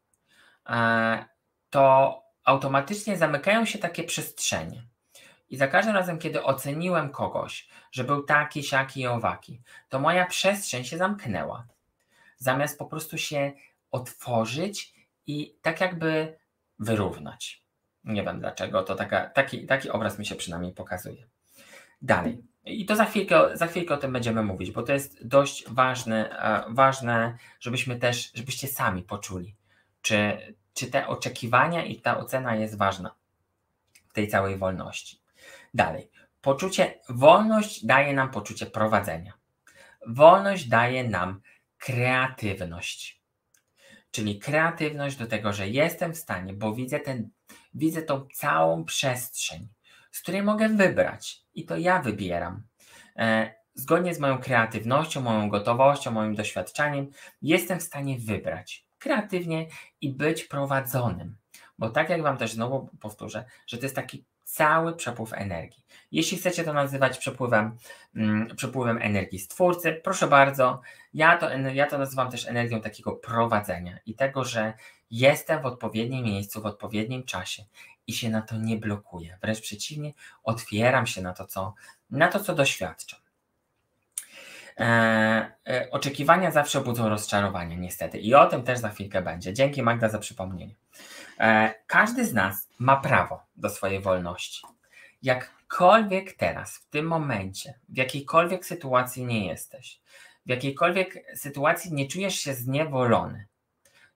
[0.69, 1.25] e,
[1.69, 4.84] to automatycznie zamykają się takie przestrzenie.
[5.49, 10.25] I za każdym razem, kiedy oceniłem kogoś, że był taki, siaki i owaki, to moja
[10.25, 11.67] przestrzeń się zamknęła.
[12.41, 13.51] Zamiast po prostu się
[13.91, 14.93] otworzyć
[15.27, 16.38] i tak jakby
[16.80, 17.65] wyrównać.
[18.04, 21.27] Nie wiem dlaczego, to taka, taki, taki obraz mi się przynajmniej pokazuje.
[22.01, 22.43] Dalej.
[22.65, 26.39] I to za chwilkę, za chwilkę o tym będziemy mówić, bo to jest dość ważne,
[26.39, 29.56] e, ważne, żebyśmy też, żebyście sami poczuli,
[30.01, 30.38] czy,
[30.73, 33.15] czy te oczekiwania i ta ocena jest ważna
[34.10, 35.21] w tej całej wolności.
[35.73, 36.10] Dalej.
[36.41, 39.34] Poczucie, wolność daje nam poczucie prowadzenia.
[40.08, 41.41] Wolność daje nam
[41.81, 43.21] kreatywność.
[44.11, 47.29] Czyli kreatywność do tego, że jestem w stanie, bo widzę, ten,
[47.73, 49.67] widzę tą całą przestrzeń,
[50.11, 52.63] z której mogę wybrać i to ja wybieram.
[53.15, 59.67] E, zgodnie z moją kreatywnością, moją gotowością, moim doświadczeniem, jestem w stanie wybrać kreatywnie
[60.01, 61.35] i być prowadzonym.
[61.77, 65.80] Bo tak jak Wam też znowu powtórzę, że to jest taki cały przepływ energii.
[66.12, 67.78] Jeśli chcecie to nazywać przepływem,
[68.15, 70.82] mm, przepływem energii stwórcy, proszę bardzo,
[71.13, 74.74] ja to, ja to nazywam też energią takiego prowadzenia i tego, że
[75.12, 77.63] jestem w odpowiednim miejscu, w odpowiednim czasie
[78.08, 79.38] i się na to nie blokuję.
[79.41, 81.74] Wręcz przeciwnie, otwieram się na to, co,
[82.10, 83.19] na to, co doświadczam.
[84.80, 89.54] E, e, oczekiwania zawsze budzą rozczarowanie, niestety, i o tym też za chwilkę będzie.
[89.54, 90.76] Dzięki Magda za przypomnienie.
[91.39, 94.62] E, każdy z nas ma prawo do swojej wolności.
[95.71, 100.01] Jakkolwiek teraz, w tym momencie, w jakiejkolwiek sytuacji nie jesteś,
[100.45, 103.47] w jakiejkolwiek sytuacji nie czujesz się zniewolony,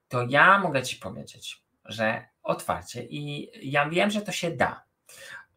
[0.07, 4.83] to ja mogę Ci powiedzieć, że otwarcie i ja wiem, że to się da,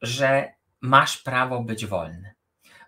[0.02, 2.34] że masz prawo być wolny.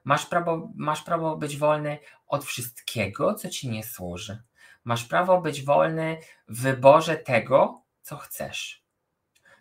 [0.05, 4.43] Masz prawo, masz prawo być wolny od wszystkiego, co Ci nie służy.
[4.85, 6.19] Masz prawo być wolny
[6.49, 8.85] w wyborze tego, co chcesz.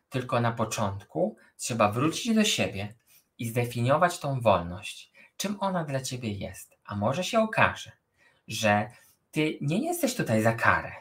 [0.10, 3.00] Tylko na początku trzeba wrócić do siebie
[3.40, 6.78] i zdefiniować tą wolność, czym ona dla ciebie jest.
[6.86, 7.92] A może się okaże,
[8.48, 8.90] że
[9.32, 10.92] ty nie jesteś tutaj za karę,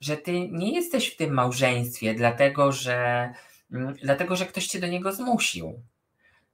[0.00, 3.32] że ty nie jesteś w tym małżeństwie dlatego, że,
[3.72, 5.82] mm, dlatego, że ktoś cię do niego zmusił.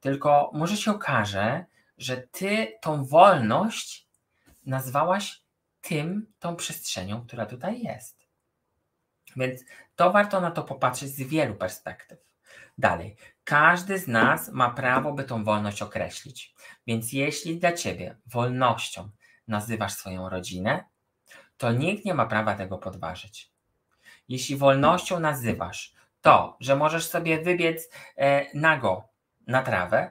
[0.00, 1.64] Tylko może się okaże,
[1.98, 4.08] że ty tą wolność
[4.66, 5.42] nazwałaś
[5.80, 8.28] tym, tą przestrzenią, która tutaj jest.
[9.36, 9.64] Więc
[9.96, 12.31] to warto na to popatrzeć z wielu perspektyw.
[12.82, 16.54] Dalej, każdy z nas ma prawo, by tą wolność określić.
[16.86, 19.10] Więc jeśli dla ciebie wolnością
[19.48, 20.84] nazywasz swoją rodzinę,
[21.56, 23.50] to nikt nie ma prawa tego podważyć.
[24.28, 29.08] Jeśli wolnością nazywasz to, że możesz sobie wybiec e, nago
[29.46, 30.10] na trawę,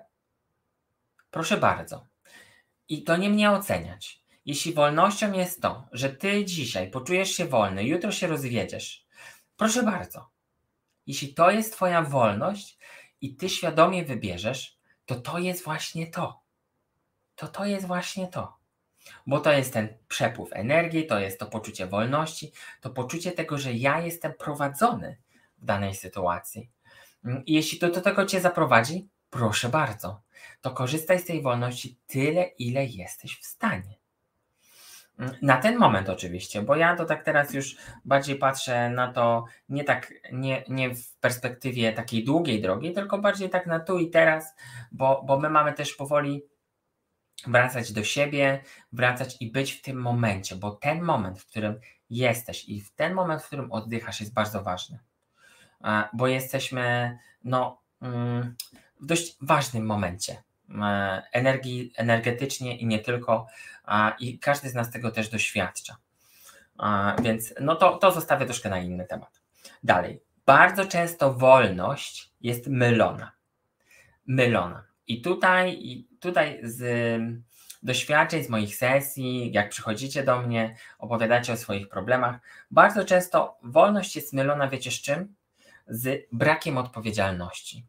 [1.32, 2.08] proszę bardzo.
[2.90, 4.24] I to nie mnie oceniać.
[4.46, 9.06] Jeśli wolnością jest to, że ty dzisiaj poczujesz się wolny, jutro się rozwiedziesz,
[9.58, 10.30] Proszę bardzo.
[11.08, 12.78] Jeśli to jest Twoja wolność
[13.22, 16.42] i Ty świadomie wybierzesz, to to jest właśnie to.
[17.36, 18.58] To to jest właśnie to.
[19.28, 23.74] Bo to jest ten przepływ energii, to jest to poczucie wolności, to poczucie tego, że
[23.74, 25.18] ja jestem prowadzony
[25.58, 26.70] w danej sytuacji.
[27.46, 30.22] I jeśli to do tego Cię zaprowadzi, proszę bardzo,
[30.62, 34.01] to korzystaj z tej wolności tyle, ile jesteś w stanie.
[35.42, 39.84] Na ten moment oczywiście, bo ja to tak teraz już bardziej patrzę na to nie
[39.84, 44.56] tak, nie, nie w perspektywie takiej długiej drogi, tylko bardziej tak na tu i teraz,
[44.92, 46.44] bo, bo my mamy też powoli
[47.48, 51.80] wracać do siebie, wracać i być w tym momencie, bo ten moment, w którym
[52.10, 55.00] jesteś i w ten moment, w którym oddychasz jest bardzo ważny,
[56.14, 58.56] bo jesteśmy no, mm,
[59.02, 60.44] w dość ważnym momencie
[61.32, 63.48] energii, energetycznie i nie tylko,
[64.20, 65.98] i każdy z nas tego też doświadcza.
[67.24, 69.42] Więc no to, to zostawię troszkę na inny temat.
[69.84, 70.22] Dalej.
[70.46, 73.32] Bardzo często wolność jest mylona.
[74.28, 74.84] Mylona.
[75.08, 77.20] I tutaj, i tutaj z
[77.84, 82.40] doświadczeń, z moich sesji, jak przychodzicie do mnie, opowiadacie o swoich problemach,
[82.72, 85.36] bardzo często wolność jest mylona, wiecie z czym?
[85.88, 87.86] Z brakiem odpowiedzialności.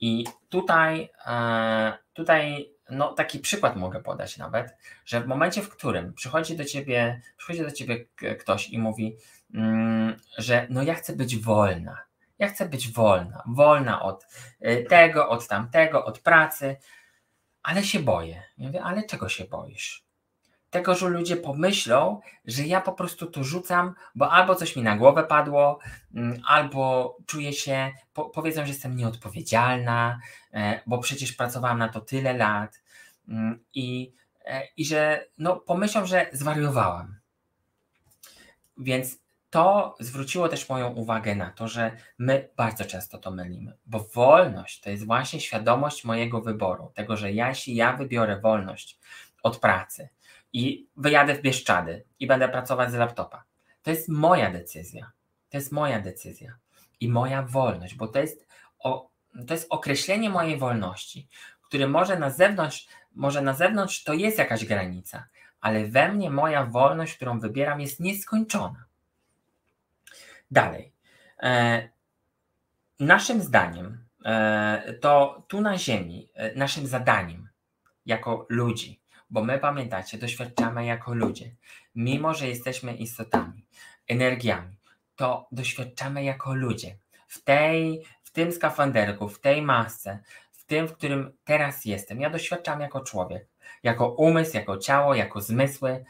[0.00, 6.14] I tutaj, e, tutaj no, taki przykład mogę podać nawet, że w momencie, w którym
[6.14, 8.06] przychodzi do ciebie, przychodzi do ciebie
[8.38, 9.16] ktoś i mówi,
[9.54, 11.98] mm, że no ja chcę być wolna,
[12.38, 14.26] ja chcę być wolna, wolna od
[14.60, 16.76] e, tego, od tamtego, od pracy,
[17.62, 18.42] ale się boję.
[18.58, 20.09] Ja mówię, ale czego się boisz?
[20.70, 24.96] Tego, że ludzie pomyślą, że ja po prostu to rzucam, bo albo coś mi na
[24.96, 25.78] głowę padło,
[26.14, 30.20] mm, albo czuję się, po, powiedzą, że jestem nieodpowiedzialna,
[30.52, 32.82] e, bo przecież pracowałam na to tyle lat
[33.28, 34.12] mm, i,
[34.44, 37.20] e, i że no, pomyślą, że zwariowałam.
[38.78, 43.98] Więc to zwróciło też moją uwagę na to, że my bardzo często to mylimy, bo
[44.14, 48.98] wolność to jest właśnie świadomość mojego wyboru, tego, że ja, jeśli ja wybiorę wolność
[49.42, 50.08] od pracy,
[50.52, 53.44] i wyjadę w Bieszczady i będę pracować z laptopa.
[53.82, 55.10] To jest moja decyzja.
[55.50, 56.58] To jest moja decyzja
[57.00, 58.46] i moja wolność, bo to jest,
[58.78, 59.10] o,
[59.46, 61.28] to jest określenie mojej wolności,
[61.62, 65.26] który może na zewnątrz, może na zewnątrz to jest jakaś granica,
[65.60, 68.84] ale we mnie moja wolność, którą wybieram, jest nieskończona.
[70.50, 70.92] Dalej.
[71.42, 71.88] E,
[73.00, 77.48] naszym zdaniem, e, to tu na Ziemi, e, naszym zadaniem
[78.06, 78.99] jako ludzi,
[79.30, 81.54] bo my pamiętacie, doświadczamy jako ludzie,
[81.94, 83.66] mimo że jesteśmy istotami,
[84.08, 84.76] energiami,
[85.16, 86.96] to doświadczamy jako ludzie.
[87.26, 90.18] W tej, w tym skafanderku, w tej masce,
[90.52, 93.48] w tym, w którym teraz jestem, ja doświadczam jako człowiek,
[93.82, 96.04] jako umysł, jako ciało, jako zmysły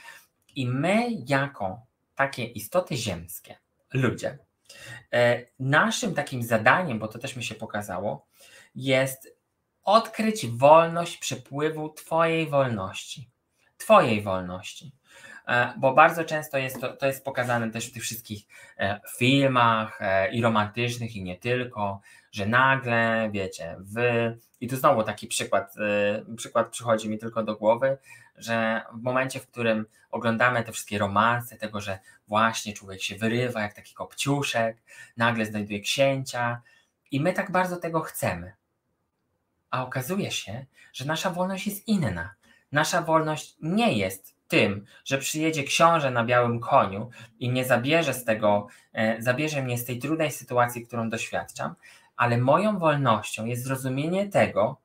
[0.56, 1.80] i my jako
[2.14, 3.58] takie istoty ziemskie,
[3.92, 4.38] ludzie,
[5.12, 8.26] e, naszym takim zadaniem, bo to też mi się pokazało,
[8.74, 9.39] jest
[9.90, 13.28] odkryć wolność przepływu Twojej wolności.
[13.78, 14.92] Twojej wolności.
[15.48, 18.44] E, bo bardzo często jest to, to jest pokazane też w tych wszystkich
[18.78, 22.00] e, filmach e, i romantycznych i nie tylko,
[22.32, 25.74] że nagle, wiecie, wy, i tu znowu taki przykład,
[26.36, 27.98] przykład przychodzi mi tylko do głowy,
[28.36, 31.98] że w momencie, w którym oglądamy te wszystkie romanse, tego, że
[32.28, 34.82] właśnie człowiek się wyrywa jak taki kopciuszek,
[35.16, 36.62] nagle znajduje księcia
[37.10, 38.59] i my tak bardzo tego chcemy.
[39.70, 42.34] A okazuje się, że nasza wolność jest inna.
[42.72, 48.24] Nasza wolność nie jest tym, że przyjedzie książę na białym koniu i mnie zabierze z
[48.24, 51.74] tego, e, zabierze mnie z tej trudnej sytuacji, którą doświadczam,
[52.16, 54.80] ale moją wolnością jest zrozumienie tego,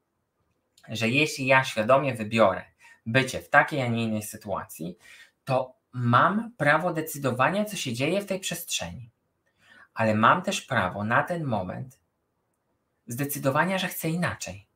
[0.90, 2.66] że jeśli ja świadomie wybiorę
[3.06, 4.98] bycie w takiej, a nie innej sytuacji,
[5.46, 9.10] to mam prawo decydowania, co się dzieje w tej przestrzeni.
[9.94, 12.00] Ale mam też prawo na ten moment
[13.08, 14.68] zdecydowania, że chcę inaczej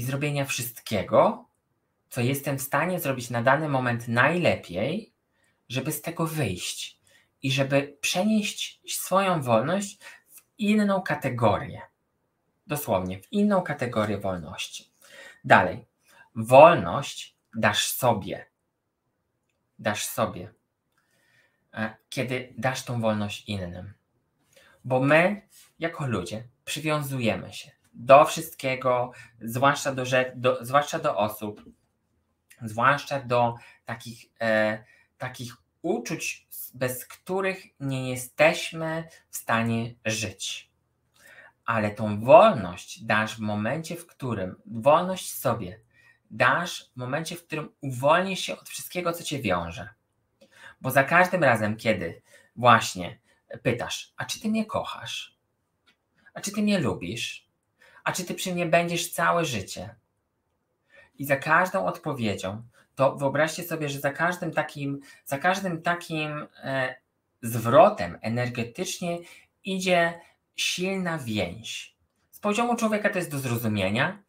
[0.00, 1.48] i zrobienia wszystkiego,
[2.08, 5.12] co jestem w stanie zrobić na dany moment najlepiej,
[5.68, 7.00] żeby z tego wyjść
[7.42, 11.80] i żeby przenieść swoją wolność w inną kategorię.
[12.66, 14.90] Dosłownie, w inną kategorię wolności.
[15.44, 15.86] Dalej,
[16.34, 18.46] wolność dasz sobie.
[19.78, 20.54] Dasz sobie.
[21.74, 23.94] E, kiedy dasz tą wolność innym.
[24.84, 31.64] Bo my, jako ludzie, przywiązujemy się do wszystkiego, zwłaszcza do, do, zwłaszcza do osób,
[32.62, 34.84] zwłaszcza do takich, e,
[35.18, 40.70] takich uczuć, bez których nie jesteśmy w stanie żyć.
[41.64, 45.80] Ale tą wolność dasz w momencie, w którym wolność sobie
[46.30, 49.88] dasz w momencie, w którym uwolnisz się od wszystkiego, co cię wiąże.
[50.80, 52.22] Bo za każdym razem, kiedy
[52.56, 53.18] właśnie
[53.62, 55.38] pytasz, a czy ty mnie kochasz?
[56.34, 57.49] A czy ty mnie lubisz?
[58.04, 59.94] A czy ty przy mnie będziesz całe życie?
[61.18, 62.62] I za każdą odpowiedzią,
[62.94, 66.94] to wyobraźcie sobie, że za każdym takim, za każdym takim e,
[67.42, 69.18] zwrotem energetycznie
[69.64, 70.20] idzie
[70.56, 71.96] silna więź.
[72.30, 74.22] Z poziomu człowieka to jest do zrozumienia,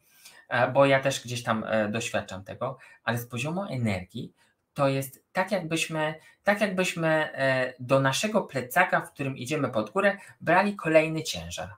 [0.49, 4.33] e, bo ja też gdzieś tam e, doświadczam tego, ale z poziomu energii
[4.73, 10.17] to jest tak jakbyśmy, tak jakbyśmy e, do naszego plecaka, w którym idziemy pod górę,
[10.41, 11.69] brali kolejny ciężar.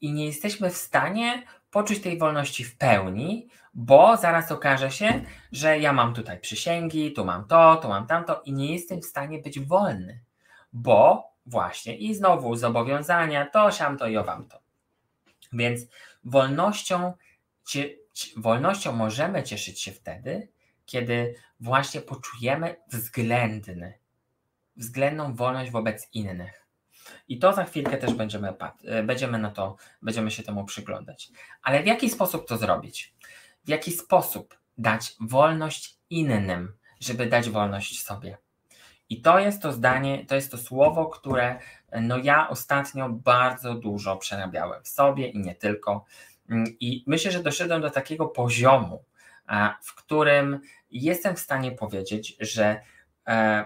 [0.00, 5.78] I nie jesteśmy w stanie poczuć tej wolności w pełni, bo zaraz okaże się, że
[5.78, 9.38] ja mam tutaj przysięgi, tu mam to, tu mam tamto i nie jestem w stanie
[9.38, 10.20] być wolny,
[10.72, 14.60] bo właśnie i znowu zobowiązania, to, siam to i owam to.
[15.52, 15.80] Więc
[16.24, 17.12] wolnością,
[18.36, 20.48] wolnością możemy cieszyć się wtedy,
[20.86, 23.98] kiedy właśnie poczujemy względny,
[24.76, 26.66] względną wolność wobec innych.
[27.28, 28.52] I to za chwilkę też będziemy,
[28.84, 31.30] e, będziemy na to, będziemy się temu przyglądać.
[31.62, 33.14] Ale w jaki sposób to zrobić?
[33.64, 38.38] W jaki sposób dać wolność innym, żeby dać wolność sobie?
[39.08, 41.58] I to jest to zdanie, to jest to słowo, które
[42.00, 46.04] no ja ostatnio bardzo dużo przerabiałem w sobie i nie tylko.
[46.50, 49.04] Mm, I myślę, że doszedłem do takiego poziomu,
[49.82, 52.80] w którym jestem w stanie powiedzieć, że
[53.26, 53.64] e,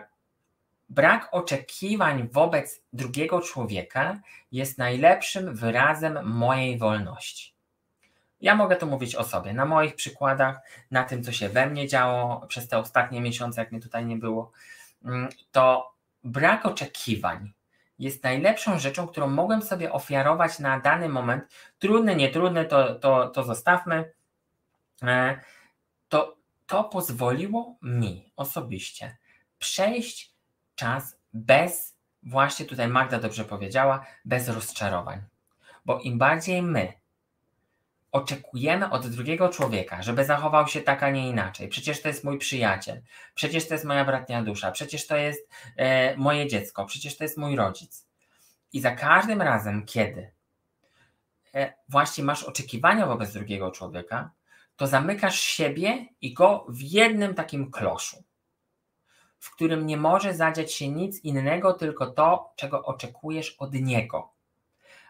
[0.95, 4.21] Brak oczekiwań wobec drugiego człowieka
[4.53, 7.55] jest najlepszym wyrazem mojej wolności.
[8.41, 11.89] Ja mogę tu mówić o sobie, na moich przykładach, na tym, co się we mnie
[11.89, 14.53] działo przez te ostatnie miesiące, jak mnie tutaj nie było.
[15.05, 15.93] Mm, to
[16.25, 17.53] brak oczekiwań
[17.99, 21.45] jest najlepszą rzeczą, którą mogłem sobie ofiarować na dany moment.
[21.79, 24.13] Trudny, nietrudny, to, to, to zostawmy.
[25.03, 25.41] E,
[26.09, 26.37] to,
[26.67, 29.17] to pozwoliło mi osobiście
[29.59, 30.34] przejść
[30.75, 35.23] czas bez, właśnie tutaj Magda dobrze powiedziała, bez rozczarowań.
[35.85, 36.93] Bo im bardziej my
[38.13, 42.39] oczekujemy od drugiego człowieka, żeby zachował się tak, a nie inaczej, przecież to jest mój
[42.39, 43.03] przyjaciel,
[43.35, 47.39] przecież to jest moja bratnia dusza, przecież to jest e, moje dziecko, przecież to jest
[47.39, 48.07] mój rodzic.
[48.73, 50.31] I za każdym razem, kiedy
[51.55, 54.31] e, właśnie masz oczekiwania wobec drugiego człowieka,
[54.77, 58.25] to zamykasz siebie i go w jednym takim kloszu,
[59.45, 64.33] w którym nie może zadziać się nic innego, tylko to, czego oczekujesz od niego.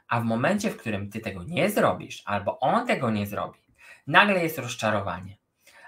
[0.09, 3.59] A w momencie, w którym ty tego nie zrobisz, albo on tego nie zrobi,
[4.07, 5.37] nagle jest rozczarowanie.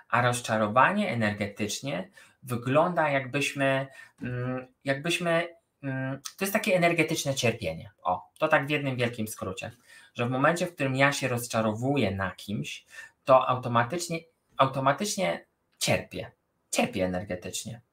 [0.08, 2.10] A rozczarowanie energetycznie
[2.42, 3.86] wygląda jakbyśmy,
[4.22, 5.48] mm, jakbyśmy,
[5.82, 7.90] mm, to jest takie energetyczne cierpienie.
[8.02, 9.70] O, to tak w jednym wielkim skrócie,
[10.14, 12.86] że w momencie, w którym ja się rozczarowuję na kimś,
[13.24, 14.18] to automatycznie,
[14.56, 15.46] automatycznie
[15.78, 16.30] cierpię.
[16.70, 17.85] Cierpię energetycznie.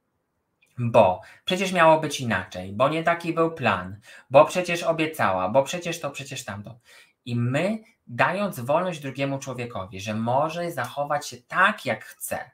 [0.78, 4.00] Bo przecież miało być inaczej, bo nie taki był plan,
[4.30, 6.80] bo przecież obiecała, bo przecież to, przecież tamto.
[7.26, 12.52] I my, dając wolność drugiemu człowiekowi, że może zachować się tak, jak chce,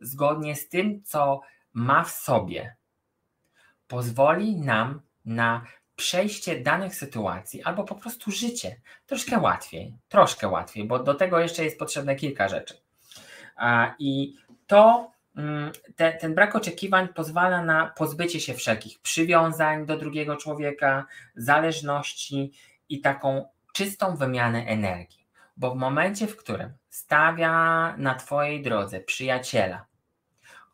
[0.00, 1.40] zgodnie z tym, co
[1.72, 2.76] ma w sobie,
[3.88, 5.64] pozwoli nam na
[5.96, 11.64] przejście danych sytuacji albo po prostu życie troszkę łatwiej, troszkę łatwiej, bo do tego jeszcze
[11.64, 12.74] jest potrzebne kilka rzeczy.
[13.98, 14.34] I
[14.66, 15.10] to
[15.96, 21.06] te, ten brak oczekiwań pozwala na pozbycie się wszelkich przywiązań do drugiego człowieka,
[21.36, 22.52] zależności
[22.88, 25.26] i taką czystą wymianę energii.
[25.56, 27.52] Bo w momencie, w którym stawia
[27.96, 29.86] na Twojej drodze przyjaciela,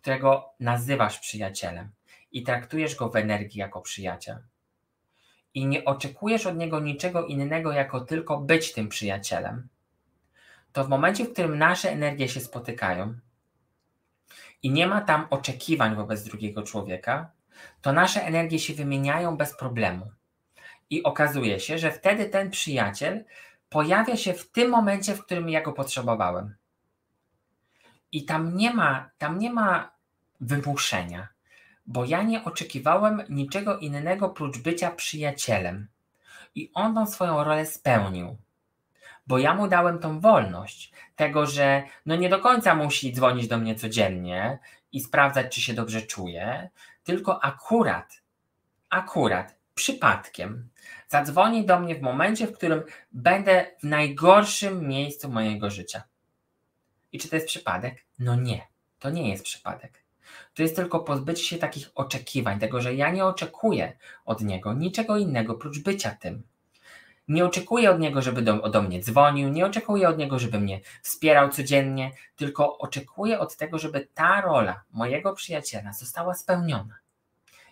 [0.00, 1.90] którego nazywasz przyjacielem
[2.32, 4.38] i traktujesz go w energii jako przyjaciel,
[5.54, 9.68] i nie oczekujesz od niego niczego innego, jako tylko być tym przyjacielem,
[10.72, 13.14] to w momencie, w którym nasze energie się spotykają
[14.66, 17.30] i nie ma tam oczekiwań wobec drugiego człowieka,
[17.80, 20.10] to nasze energie się wymieniają bez problemu.
[20.90, 23.24] I okazuje się, że wtedy ten przyjaciel
[23.68, 26.54] pojawia się w tym momencie, w którym ja go potrzebowałem.
[28.12, 29.90] I tam nie ma, tam nie ma
[30.40, 31.28] wymuszenia
[31.86, 35.88] bo ja nie oczekiwałem niczego innego prócz bycia przyjacielem.
[36.54, 38.36] I on tą swoją rolę spełnił.
[39.26, 43.58] Bo ja mu dałem tą wolność tego, że no nie do końca musi dzwonić do
[43.58, 44.58] mnie codziennie
[44.92, 46.70] i sprawdzać, czy się dobrze czuje,
[47.04, 48.22] tylko akurat,
[48.90, 50.68] akurat, przypadkiem
[51.08, 56.02] zadzwoni do mnie w momencie, w którym będę w najgorszym miejscu mojego życia.
[57.12, 58.04] I czy to jest przypadek?
[58.18, 58.66] No nie,
[58.98, 60.04] to nie jest przypadek.
[60.54, 65.16] To jest tylko pozbycie się takich oczekiwań, tego, że ja nie oczekuję od niego niczego
[65.16, 66.42] innego prócz bycia tym.
[67.28, 70.80] Nie oczekuję od niego, żeby do, do mnie dzwonił, nie oczekuję od niego, żeby mnie
[71.02, 76.94] wspierał codziennie, tylko oczekuję od tego, żeby ta rola mojego przyjaciela została spełniona.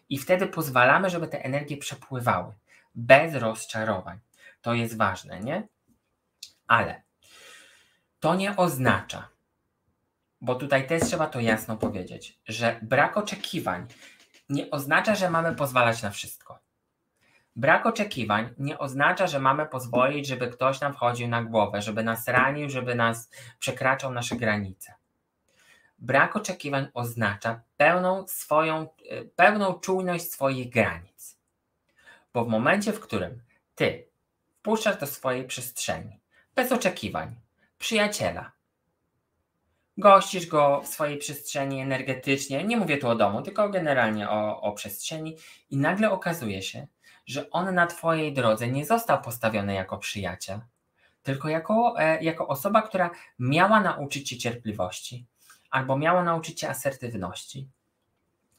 [0.09, 2.55] I wtedy pozwalamy, żeby te energie przepływały
[2.95, 4.19] bez rozczarowań.
[4.63, 5.69] To jest ważne, nie?
[6.67, 7.03] Ale
[8.21, 9.29] to nie oznacza,
[10.41, 13.87] bo tutaj też trzeba to jasno powiedzieć, że brak oczekiwań
[14.49, 16.64] nie oznacza, że mamy pozwalać na wszystko.
[17.57, 22.29] Brak oczekiwań nie oznacza, że mamy pozwolić, żeby ktoś nam wchodził na głowę, żeby nas
[22.29, 24.95] ranił, żeby nas przekraczał nasze granice.
[25.99, 28.89] Brak oczekiwań oznacza pełną swoją,
[29.37, 31.39] pełną czujność swoich granic.
[32.33, 33.43] Bo w momencie, w którym
[33.75, 34.09] ty
[34.59, 36.21] wpuszczasz do swojej przestrzeni,
[36.55, 37.35] bez oczekiwań,
[37.79, 38.53] przyjaciela,
[39.99, 44.73] gościsz go w swojej przestrzeni energetycznie, nie mówię tu o domu, tylko generalnie o, o
[44.73, 45.37] przestrzeni
[45.71, 46.87] i nagle okazuje się,
[47.27, 50.61] że on na twojej drodze nie został postawiony jako przyjaciel,
[51.23, 55.27] tylko jako, e, jako osoba, która miała nauczyć cię cierpliwości,
[55.71, 57.69] albo miała nauczyć cię asertywności,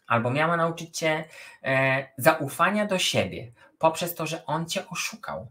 [0.08, 1.24] albo miała nauczyć cię
[1.64, 5.48] e, zaufania do siebie poprzez to, że on cię oszukał.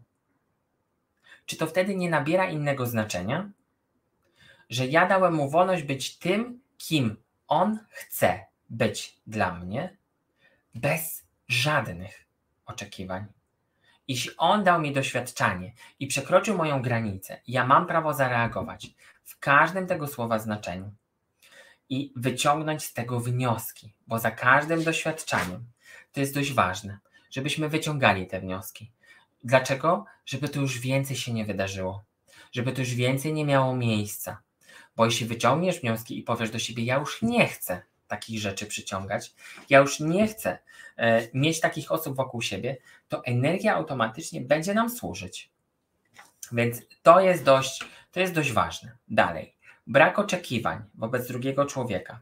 [1.45, 3.49] Czy to wtedy nie nabiera innego znaczenia?
[4.69, 9.97] że ja dałem mu wolność być tym, kim on chce być dla mnie,
[10.75, 12.24] bez żadnych
[12.65, 13.25] oczekiwań.
[14.07, 18.87] Jeśli on dał mi doświadczenie i przekroczył moją granicę, ja mam prawo zareagować
[19.23, 20.91] w każdym tego słowa znaczeniu
[21.89, 25.65] i wyciągnąć z tego wnioski, bo za każdym doświadczeniem
[26.11, 26.99] to jest dość ważne,
[27.31, 28.91] żebyśmy wyciągali te wnioski.
[29.43, 30.05] Dlaczego?
[30.25, 32.03] Żeby to już więcej się nie wydarzyło,
[32.51, 34.41] żeby to już więcej nie miało miejsca,
[34.95, 39.33] bo jeśli wyciągniesz wnioski i powiesz do siebie, ja już nie chcę takich rzeczy przyciągać,
[39.69, 40.57] ja już nie chcę
[40.97, 42.77] e, mieć takich osób wokół siebie,
[43.07, 45.51] to energia automatycznie będzie nam służyć.
[46.51, 48.97] Więc to jest dość, to jest dość ważne.
[49.07, 49.55] Dalej.
[49.87, 52.19] Brak oczekiwań wobec drugiego człowieka.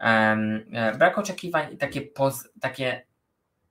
[0.00, 3.06] E, brak oczekiwań i takie, poz, takie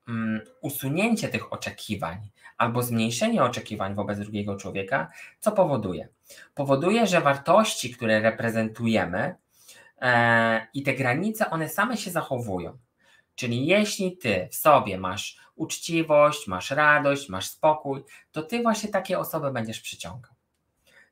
[0.07, 6.07] um, usunięcie tych oczekiwań albo zmniejszenie oczekiwań wobec drugiego człowieka, co powoduje?
[6.55, 9.35] Powoduje, że wartości, które reprezentujemy
[10.73, 12.77] i te granice, one same się zachowują.
[13.35, 19.19] Czyli jeśli ty w sobie masz uczciwość, masz radość, masz spokój, to ty właśnie takie
[19.19, 20.33] osoby będziesz przyciągał.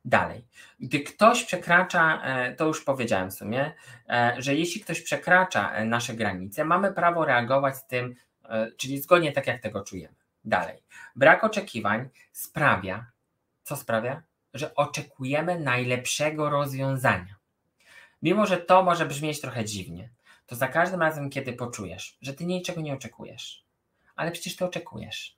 [0.06, 0.46] Dalej,
[0.80, 3.74] gdy ktoś przekracza, e, to już powiedziałem w sumie,
[4.10, 8.16] e, że jeśli ktoś przekracza e, nasze granice, mamy prawo reagować z tym,
[8.78, 10.16] czyli zgodnie tak, jak tego czujemy.
[10.44, 10.84] Dalej,
[11.16, 13.06] brak oczekiwań sprawia,
[13.64, 14.24] co sprawia?
[14.54, 17.36] Że oczekujemy najlepszego rozwiązania.
[18.22, 20.10] Mimo, że to może brzmieć trochę dziwnie,
[20.46, 23.64] to za każdym razem, kiedy poczujesz, że ty niczego nie oczekujesz,
[24.16, 25.38] ale przecież ty oczekujesz.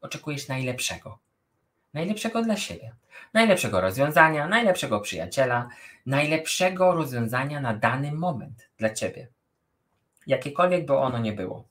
[0.00, 1.18] Oczekujesz najlepszego.
[1.94, 2.94] Najlepszego dla siebie.
[3.34, 5.68] Najlepszego rozwiązania, najlepszego przyjaciela,
[6.06, 9.28] najlepszego rozwiązania na dany moment dla ciebie.
[10.26, 11.64] Jakiekolwiek by ono nie było.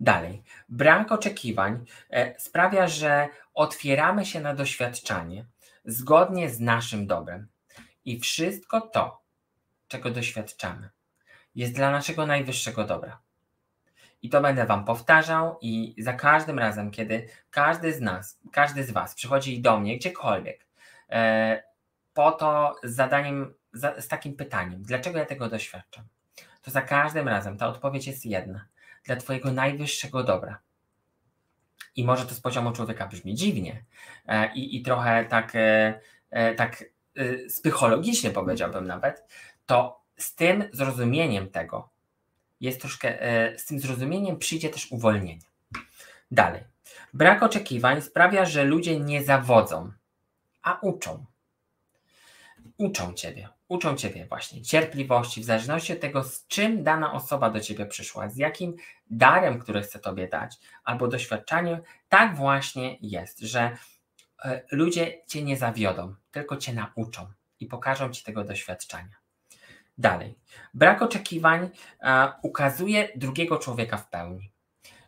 [0.00, 5.44] Dalej, brak oczekiwań e, sprawia, że otwieramy się na doświadczanie
[5.84, 7.46] zgodnie z naszym dobrem.
[8.04, 9.21] I wszystko to,
[9.92, 10.90] czego doświadczamy,
[11.54, 13.20] jest dla naszego najwyższego dobra.
[14.22, 18.90] I to będę Wam powtarzał, i za każdym razem, kiedy każdy z nas, każdy z
[18.90, 20.66] Was przychodzi do mnie gdziekolwiek,
[21.10, 21.62] e,
[22.14, 23.54] po to z zadaniem,
[23.98, 26.04] z takim pytaniem, dlaczego ja tego doświadczam,
[26.62, 28.66] to za każdym razem ta odpowiedź jest jedna:
[29.04, 30.58] dla Twojego najwyższego dobra.
[31.96, 33.84] I może to z poziomu człowieka brzmi dziwnie
[34.26, 35.52] e, i, i trochę tak,
[36.30, 36.84] e, tak
[37.48, 39.24] psychologicznie powiedziałbym nawet,
[39.72, 41.88] to z tym zrozumieniem tego
[42.60, 45.46] jest troszkę, e, z tym zrozumieniem przyjdzie też uwolnienie.
[46.30, 46.64] Dalej.
[47.14, 49.92] Brak oczekiwań sprawia, że ludzie nie zawodzą,
[50.62, 51.24] a uczą.
[52.76, 57.60] Uczą ciebie, uczą ciebie właśnie cierpliwości, w zależności od tego, z czym dana osoba do
[57.60, 58.76] ciebie przyszła, z jakim
[59.10, 61.80] darem, który chce tobie dać, albo doświadczaniem.
[62.08, 63.76] Tak właśnie jest, że
[64.44, 67.26] e, ludzie cię nie zawiodą, tylko cię nauczą
[67.60, 69.21] i pokażą ci tego doświadczenia.
[69.98, 70.38] Dalej.
[70.74, 71.70] Brak oczekiwań
[72.00, 74.50] a, ukazuje drugiego człowieka w pełni.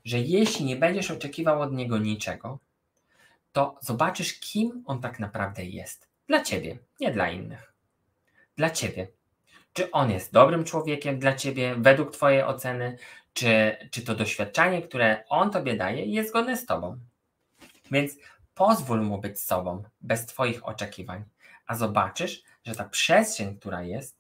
[0.05, 2.59] Że jeśli nie będziesz oczekiwał od niego niczego,
[3.53, 6.09] to zobaczysz, kim on tak naprawdę jest.
[6.27, 7.73] Dla ciebie, nie dla innych.
[8.57, 9.09] Dla ciebie.
[9.73, 12.99] Czy on jest dobrym człowiekiem dla ciebie, według twojej oceny,
[13.33, 16.99] czy, czy to doświadczenie, które on tobie daje, jest zgodne z tobą.
[17.91, 18.17] Więc
[18.55, 21.25] pozwól mu być sobą, bez twoich oczekiwań,
[21.67, 24.17] a zobaczysz, że ta przestrzeń, która jest,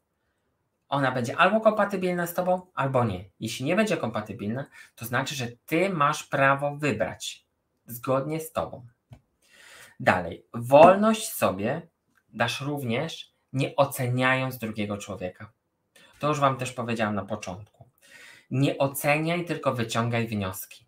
[0.88, 3.24] ona będzie albo kompatybilna z tobą, albo nie.
[3.40, 4.64] Jeśli nie będzie kompatybilna,
[4.94, 7.44] to znaczy, że ty masz prawo wybrać
[7.86, 8.86] zgodnie z tobą.
[10.00, 11.82] Dalej, wolność sobie
[12.32, 15.52] dasz również nie oceniając drugiego człowieka.
[16.18, 17.88] To już Wam też powiedziałam na początku.
[18.50, 20.86] Nie oceniaj, tylko wyciągaj wnioski.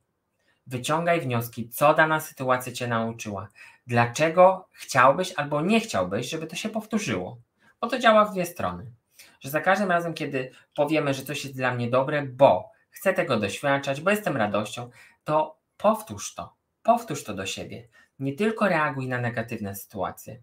[0.67, 3.49] Wyciągaj wnioski, co dana sytuacja Cię nauczyła.
[3.87, 7.39] Dlaczego chciałbyś albo nie chciałbyś, żeby to się powtórzyło?
[7.81, 8.91] Bo to działa w dwie strony
[9.41, 13.37] że za każdym razem, kiedy powiemy, że coś jest dla mnie dobre, bo chcę tego
[13.37, 14.91] doświadczać, bo jestem radością,
[15.25, 16.55] to powtórz to.
[16.83, 17.89] Powtórz to do siebie.
[18.19, 20.43] Nie tylko reaguj na negatywne sytuacje,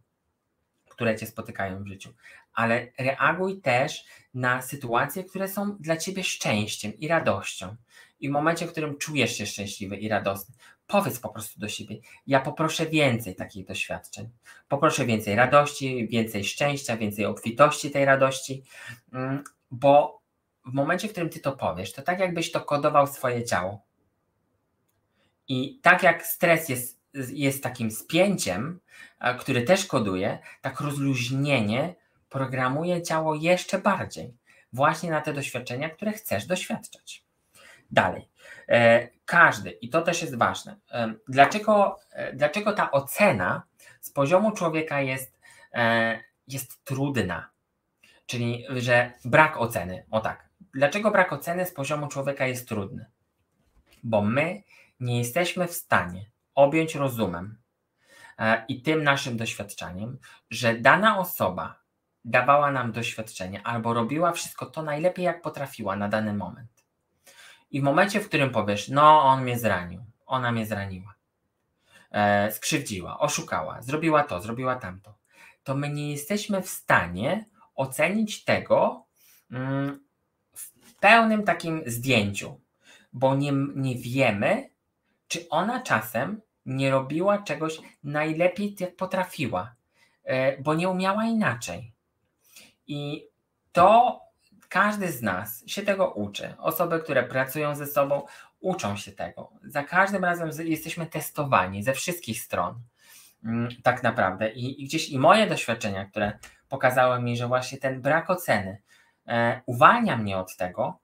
[0.90, 2.14] które cię spotykają w życiu,
[2.54, 7.76] ale reaguj też na sytuacje, które są dla ciebie szczęściem i radością.
[8.20, 10.56] I w momencie, w którym czujesz się szczęśliwy i radosny,
[10.88, 14.30] powiedz po prostu do siebie: Ja poproszę więcej takich doświadczeń.
[14.68, 18.64] Poproszę więcej radości, więcej szczęścia, więcej obfitości tej radości,
[19.14, 20.22] mm, bo
[20.66, 23.82] w momencie, w którym ty to powiesz, to tak jakbyś to kodował swoje ciało.
[25.48, 28.80] I tak jak stres jest, jest takim spięciem,
[29.40, 31.96] który też koduje, tak rozluźnienie
[32.30, 34.38] programuje ciało jeszcze bardziej,
[34.74, 37.26] właśnie na te doświadczenia, które chcesz doświadczać.
[37.92, 38.30] Dalej.
[39.24, 43.64] E, każdy, i to też jest ważne, e, dlaczego, e, dlaczego ta ocena
[44.02, 45.40] z poziomu człowieka jest,
[46.48, 47.50] jest trudna?
[48.26, 50.50] Czyli, że brak oceny, o tak.
[50.74, 53.06] Dlaczego brak oceny z poziomu człowieka jest trudny?
[54.04, 54.64] Bo my
[55.00, 57.58] nie jesteśmy w stanie objąć rozumem
[58.68, 60.20] i tym naszym doświadczeniem,
[60.50, 61.80] że dana osoba
[62.26, 66.73] dawała nam doświadczenie albo robiła wszystko to najlepiej, jak potrafiła na dany moment.
[67.74, 71.16] I w momencie, w którym powiesz, no on mnie zranił, ona mnie zraniła,
[72.12, 75.18] e, skrzywdziła, oszukała, zrobiła to, zrobiła tamto,
[75.64, 77.46] to my nie jesteśmy w stanie
[77.76, 79.06] ocenić tego
[79.52, 80.00] mm,
[80.86, 82.62] w pełnym takim zdjęciu,
[83.14, 84.70] bo nie, nie wiemy,
[85.28, 89.76] czy ona czasem nie robiła czegoś najlepiej, jak potrafiła,
[90.24, 91.94] e, bo nie umiała inaczej.
[92.88, 93.28] I
[93.72, 94.20] to
[94.74, 96.54] każdy z nas się tego uczy.
[96.58, 98.26] Osoby, które pracują ze sobą,
[98.60, 99.52] uczą się tego.
[99.64, 102.80] Za każdym razem jesteśmy testowani ze wszystkich stron.
[103.44, 104.52] Mm, tak naprawdę.
[104.52, 108.82] I, I, gdzieś i moje doświadczenia, które pokazały mi, że właśnie ten brak oceny
[109.28, 111.00] e, uwalnia mnie od tego,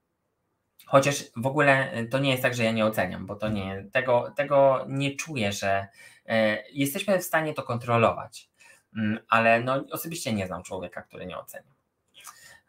[0.86, 4.34] Chociaż w ogóle to nie jest tak, że ja nie oceniam, bo to nie, tego,
[4.36, 5.88] tego nie czuję, że
[6.26, 8.50] e, jesteśmy w stanie to kontrolować.
[8.96, 11.79] Mm, ale no, osobiście nie znam człowieka, który nie ocenia.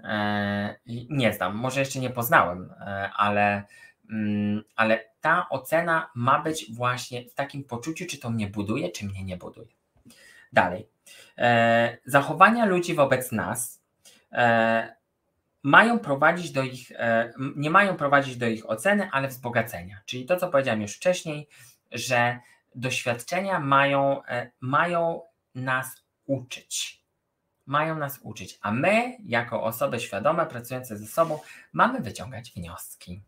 [0.04, 0.76] E,
[1.10, 3.62] nie znam, może jeszcze nie poznałem, e, ale,
[4.10, 9.06] mm, ale ta ocena ma być właśnie w takim poczuciu, czy to mnie buduje, czy
[9.06, 9.68] mnie nie buduje.
[10.52, 10.88] Dalej.
[11.38, 13.80] E, zachowania ludzi wobec nas
[15.62, 16.92] mają prowadzić do ich,
[17.56, 20.00] nie mają prowadzić do ich oceny, ale wzbogacenia.
[20.06, 21.48] Czyli to, co powiedziałem już wcześniej,
[21.92, 22.38] że
[22.74, 24.22] doświadczenia mają,
[24.60, 25.22] mają
[25.54, 26.99] nas uczyć.
[27.70, 31.38] Mają nas uczyć, a my, jako osoby świadome, pracujące ze sobą,
[31.72, 33.22] mamy wyciągać wnioski.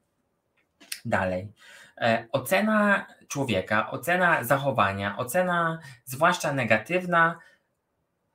[1.04, 1.52] Dalej.
[1.98, 7.38] E, ocena człowieka, ocena zachowania, ocena zwłaszcza negatywna,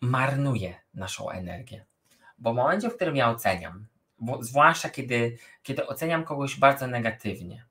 [0.01, 1.85] marnuje naszą energię.
[2.37, 3.85] Bo w momencie, w którym ja oceniam,
[4.39, 7.65] zwłaszcza kiedy, kiedy oceniam kogoś bardzo negatywnie,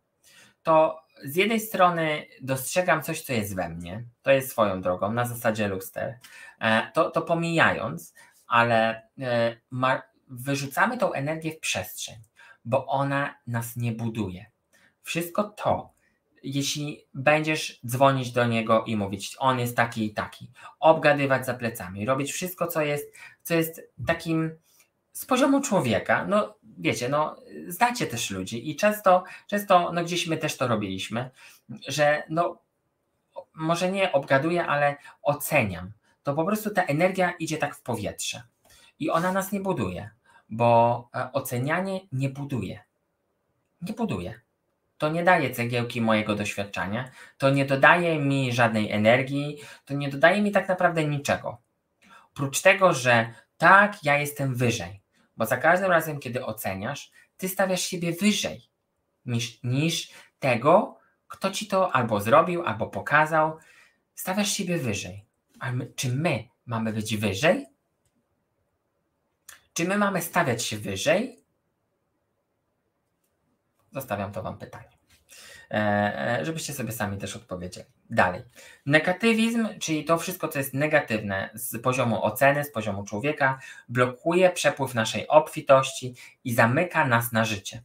[0.62, 5.24] to z jednej strony dostrzegam coś, co jest we mnie, to jest swoją drogą, na
[5.24, 6.18] zasadzie luster,
[6.94, 8.14] to, to pomijając,
[8.46, 9.56] ale e,
[10.28, 12.16] wyrzucamy tą energię w przestrzeń,
[12.64, 14.46] bo ona nas nie buduje.
[15.02, 15.90] Wszystko to,
[16.42, 20.50] jeśli będziesz dzwonić do niego i mówić, on jest taki i taki,
[20.80, 24.58] obgadywać za plecami, robić wszystko, co jest, co jest takim
[25.12, 27.36] z poziomu człowieka, no wiecie, no
[27.66, 31.30] znacie też ludzi i często, często no gdzieś my też to robiliśmy,
[31.88, 32.58] że no
[33.54, 35.92] może nie obgaduję, ale oceniam.
[36.26, 38.42] To po prostu ta energia idzie tak w powietrze
[38.98, 40.10] i ona nas nie buduje,
[40.48, 42.84] bo e, ocenianie nie buduje.
[43.82, 44.40] Nie buduje.
[44.98, 50.42] To nie daje cegiełki mojego doświadczenia, to nie dodaje mi żadnej energii, to nie dodaje
[50.42, 51.58] mi tak naprawdę niczego.
[52.34, 55.02] Oprócz tego, że tak, ja jestem wyżej,
[55.36, 58.68] bo za każdym razem, kiedy oceniasz, ty stawiasz siebie wyżej
[59.26, 60.98] niż, niż tego,
[61.28, 63.58] kto ci to albo zrobił, albo pokazał.
[64.14, 65.25] Stawiasz siebie wyżej.
[65.72, 67.66] My, czy my mamy być wyżej?
[69.72, 71.42] Czy my mamy stawiać się wyżej?
[73.92, 74.96] Zostawiam to Wam pytanie.
[75.70, 77.86] E, e, żebyście sobie sami też odpowiedzieli.
[78.10, 78.42] Dalej.
[78.86, 84.94] Negatywizm, czyli to wszystko, co jest negatywne z poziomu oceny, z poziomu człowieka, blokuje przepływ
[84.94, 87.82] naszej obfitości i zamyka nas na życie.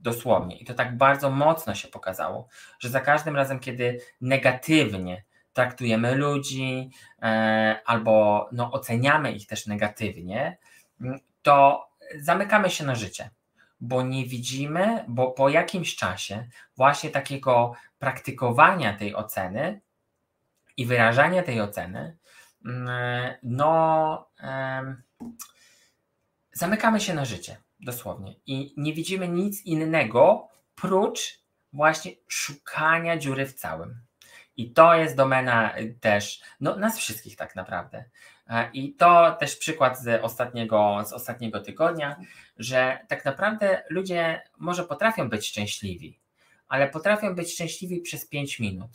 [0.00, 0.58] Dosłownie.
[0.58, 2.48] I to tak bardzo mocno się pokazało,
[2.78, 6.90] że za każdym razem, kiedy negatywnie traktujemy ludzi
[7.22, 10.58] e, albo no, oceniamy ich też negatywnie,
[11.42, 11.86] to
[12.20, 13.30] zamykamy się na życie
[13.80, 19.80] bo nie widzimy, bo po jakimś czasie właśnie takiego praktykowania tej oceny
[20.76, 22.16] i wyrażania tej oceny,
[23.42, 24.30] no
[26.52, 28.34] zamykamy się na życie, dosłownie.
[28.46, 31.40] I nie widzimy nic innego prócz
[31.72, 34.00] właśnie szukania dziury w całym.
[34.60, 38.04] I to jest domena też no, nas wszystkich tak naprawdę.
[38.48, 42.16] E, I to też przykład z ostatniego, z ostatniego tygodnia,
[42.56, 46.18] że tak naprawdę ludzie może potrafią być szczęśliwi,
[46.68, 48.90] ale potrafią być szczęśliwi przez 5 minut,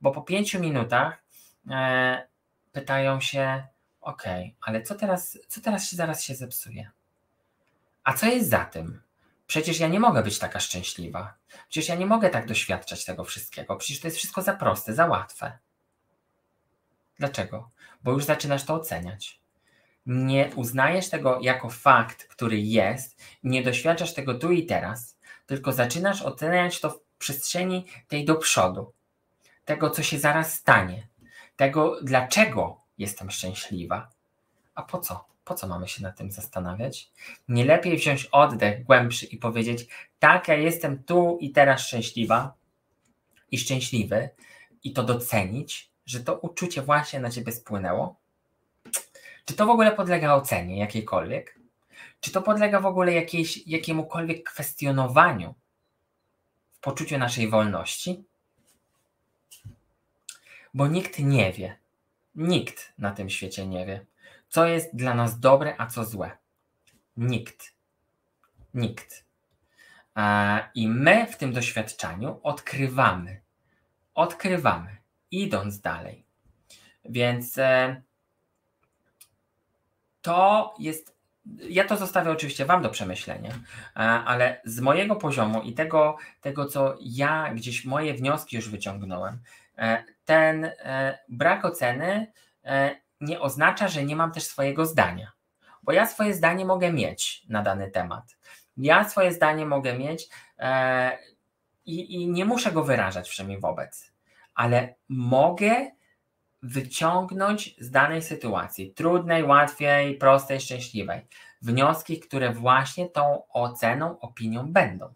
[0.00, 1.22] bo po 5 minutach
[1.70, 2.26] e,
[2.72, 3.66] pytają się:
[4.00, 4.22] OK,
[4.60, 6.90] ale co teraz, co teraz się zaraz się zepsuje?
[8.04, 9.07] A co jest za tym?
[9.48, 11.34] Przecież ja nie mogę być taka szczęśliwa.
[11.68, 13.76] Przecież ja nie mogę tak doświadczać tego wszystkiego.
[13.76, 15.58] Przecież to jest wszystko za proste, za łatwe.
[17.18, 17.70] Dlaczego?
[18.04, 19.40] Bo już zaczynasz to oceniać.
[20.06, 26.22] Nie uznajesz tego jako fakt, który jest, nie doświadczasz tego tu i teraz, tylko zaczynasz
[26.22, 28.92] oceniać to w przestrzeni tej do przodu,
[29.64, 31.08] tego, co się zaraz stanie,
[31.56, 34.10] tego, dlaczego jestem szczęśliwa.
[34.74, 35.24] A po co?
[35.48, 37.10] Po co mamy się nad tym zastanawiać?
[37.48, 39.86] Nie lepiej wziąć oddech głębszy i powiedzieć:
[40.18, 42.54] Tak, ja jestem tu i teraz szczęśliwa
[43.50, 44.28] i szczęśliwy,
[44.84, 48.16] i to docenić, że to uczucie właśnie na ciebie spłynęło?
[49.44, 51.58] Czy to w ogóle podlega ocenie jakiejkolwiek?
[52.20, 55.54] Czy to podlega w ogóle jakiejś, jakiemukolwiek kwestionowaniu
[56.72, 58.24] w poczuciu naszej wolności?
[60.74, 61.76] Bo nikt nie wie,
[62.34, 64.06] nikt na tym świecie nie wie,
[64.48, 66.30] co jest dla nas dobre, a co złe.
[67.16, 67.74] Nikt.
[68.74, 69.24] Nikt.
[70.74, 73.40] I my w tym doświadczeniu odkrywamy,
[74.14, 74.96] odkrywamy,
[75.30, 76.24] idąc dalej.
[77.04, 78.02] Więc e,
[80.22, 81.18] to jest.
[81.68, 86.66] Ja to zostawię oczywiście Wam do przemyślenia, e, ale z mojego poziomu i tego, tego
[86.66, 89.38] co ja gdzieś moje wnioski już wyciągnąłem,
[89.78, 90.70] e, ten
[91.28, 92.32] brak oceny
[93.20, 95.32] nie oznacza, że nie mam też swojego zdania,
[95.82, 98.36] bo ja swoje zdanie mogę mieć na dany temat.
[98.76, 101.18] Ja swoje zdanie mogę mieć e,
[101.84, 104.12] i, i nie muszę go wyrażać wszemi wobec,
[104.54, 105.90] ale mogę
[106.62, 111.26] wyciągnąć z danej sytuacji, trudnej, łatwiej, prostej, szczęśliwej,
[111.62, 115.14] wnioski, które właśnie tą oceną, opinią będą.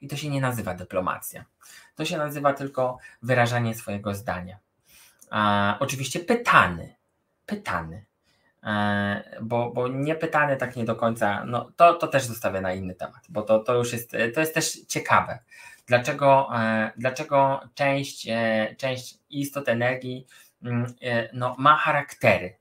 [0.00, 1.44] I to się nie nazywa dyplomacja.
[1.94, 4.58] To się nazywa tylko wyrażanie swojego zdania.
[5.80, 6.94] Oczywiście pytany,
[7.46, 8.04] pytany,
[8.64, 12.72] e, bo, bo nie pytany tak nie do końca, no to, to też zostawię na
[12.72, 15.38] inny temat, bo to, to już jest, to jest też ciekawe.
[15.86, 20.26] Dlaczego, e, dlaczego część, e, część istot energii
[20.62, 20.86] mm,
[21.32, 22.60] no, ma charaktery?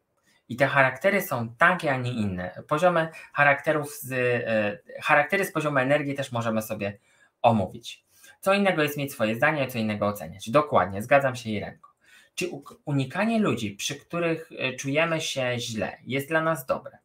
[0.49, 2.63] I te charaktery są takie, a nie inne.
[2.67, 4.43] Poziomy charakterów z,
[5.03, 6.97] charaktery z poziomu energii też możemy sobie
[7.41, 8.05] omówić.
[8.39, 10.49] Co innego jest mieć swoje zdanie, co innego oceniać.
[10.49, 11.88] Dokładnie, zgadzam się Irenko.
[12.39, 12.49] Czy
[12.85, 16.97] unikanie ludzi, przy których e, czujemy się źle, jest dla nas dobre?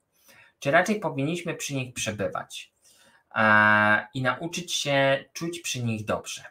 [0.58, 2.72] Czy raczej powinniśmy przy nich przebywać
[4.14, 6.44] i nauczyć się czuć przy nich dobrze?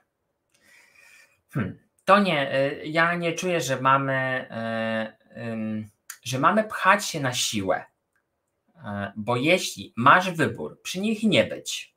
[1.50, 1.80] Hmm.
[2.06, 4.14] To nie, e, ja nie czuję, że mamy,
[4.52, 5.18] e,
[6.24, 7.86] że mamy pchać się na siłę,
[9.16, 11.96] bo jeśli masz wybór przy nich nie być,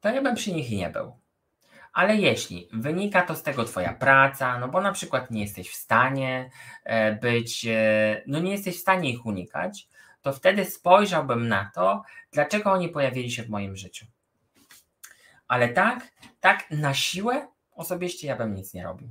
[0.00, 1.21] to ja bym przy nich nie był.
[1.92, 5.74] Ale jeśli wynika to z tego Twoja praca, no bo na przykład nie jesteś w
[5.74, 6.50] stanie
[6.84, 9.88] e, być, e, no nie jesteś w stanie ich unikać,
[10.22, 14.06] to wtedy spojrzałbym na to, dlaczego oni pojawili się w moim życiu.
[15.48, 19.08] Ale tak, tak na siłę osobiście ja bym nic nie robił.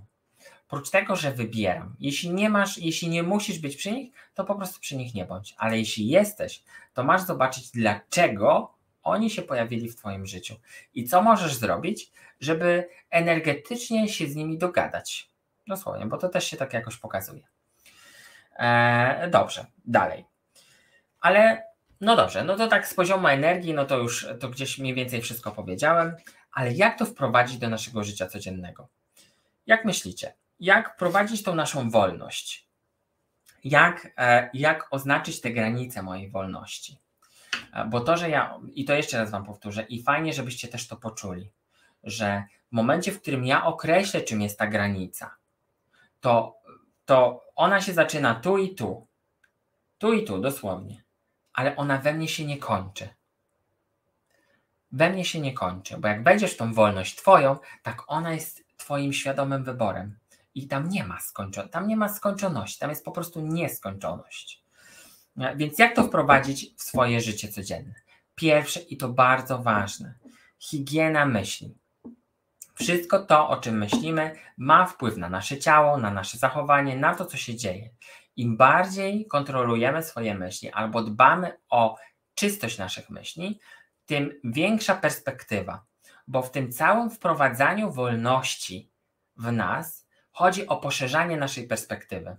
[0.68, 1.96] Oprócz tego, że wybieram.
[2.00, 5.26] Jeśli nie masz, jeśli nie musisz być przy nich, to po prostu przy nich nie
[5.26, 5.56] bądź.
[5.58, 6.64] Ale jeśli jesteś,
[6.94, 8.74] to masz zobaczyć, dlaczego
[9.04, 10.56] oni się pojawili w Twoim życiu
[10.94, 15.30] i co możesz zrobić, żeby energetycznie się z nimi dogadać.
[15.68, 17.44] Dosłownie, bo to też się tak jakoś pokazuje.
[18.56, 20.26] Eee, dobrze, dalej.
[21.20, 21.64] Ale
[22.02, 25.22] no dobrze, no to tak z poziomu energii, no to już to gdzieś mniej więcej
[25.22, 26.16] wszystko powiedziałem,
[26.52, 28.88] ale jak to wprowadzić do naszego życia codziennego?
[29.68, 30.34] Jak myślicie?
[30.60, 32.68] Jak prowadzić tą naszą wolność?
[33.64, 36.98] Jak, e, jak oznaczyć te granice mojej wolności?
[37.90, 40.98] Bo to, że ja, i to jeszcze raz Wam powtórzę, i fajnie, żebyście też to
[40.98, 41.52] poczuli,
[42.04, 45.36] że w momencie, w którym ja określę, czym jest ta granica,
[46.20, 46.58] to,
[47.06, 49.08] to ona się zaczyna tu i tu.
[49.98, 51.04] Tu i tu, dosłownie.
[51.54, 53.10] Ale ona we mnie się nie kończy.
[54.92, 59.14] We mnie się nie kończy, bo jak będziesz tą wolność Twoją, tak ona jest Twoim
[59.14, 60.18] świadomym wyborem.
[60.56, 64.61] I tam nie ma skończoności, tam nie ma skończoności, tam jest po prostu nieskończoność.
[65.56, 67.94] Więc jak to wprowadzić w swoje życie codzienne?
[68.36, 70.14] Pierwsze i to bardzo ważne,
[70.60, 71.76] higiena myśli.
[72.76, 77.26] Wszystko to, o czym myślimy, ma wpływ na nasze ciało, na nasze zachowanie, na to,
[77.26, 77.90] co się dzieje.
[78.36, 81.98] Im bardziej kontrolujemy swoje myśli albo dbamy o
[82.36, 83.60] czystość naszych myśli,
[84.06, 85.86] tym większa perspektywa,
[86.28, 88.92] bo w tym całym wprowadzaniu wolności
[89.38, 92.36] w nas chodzi o poszerzanie naszej perspektywy.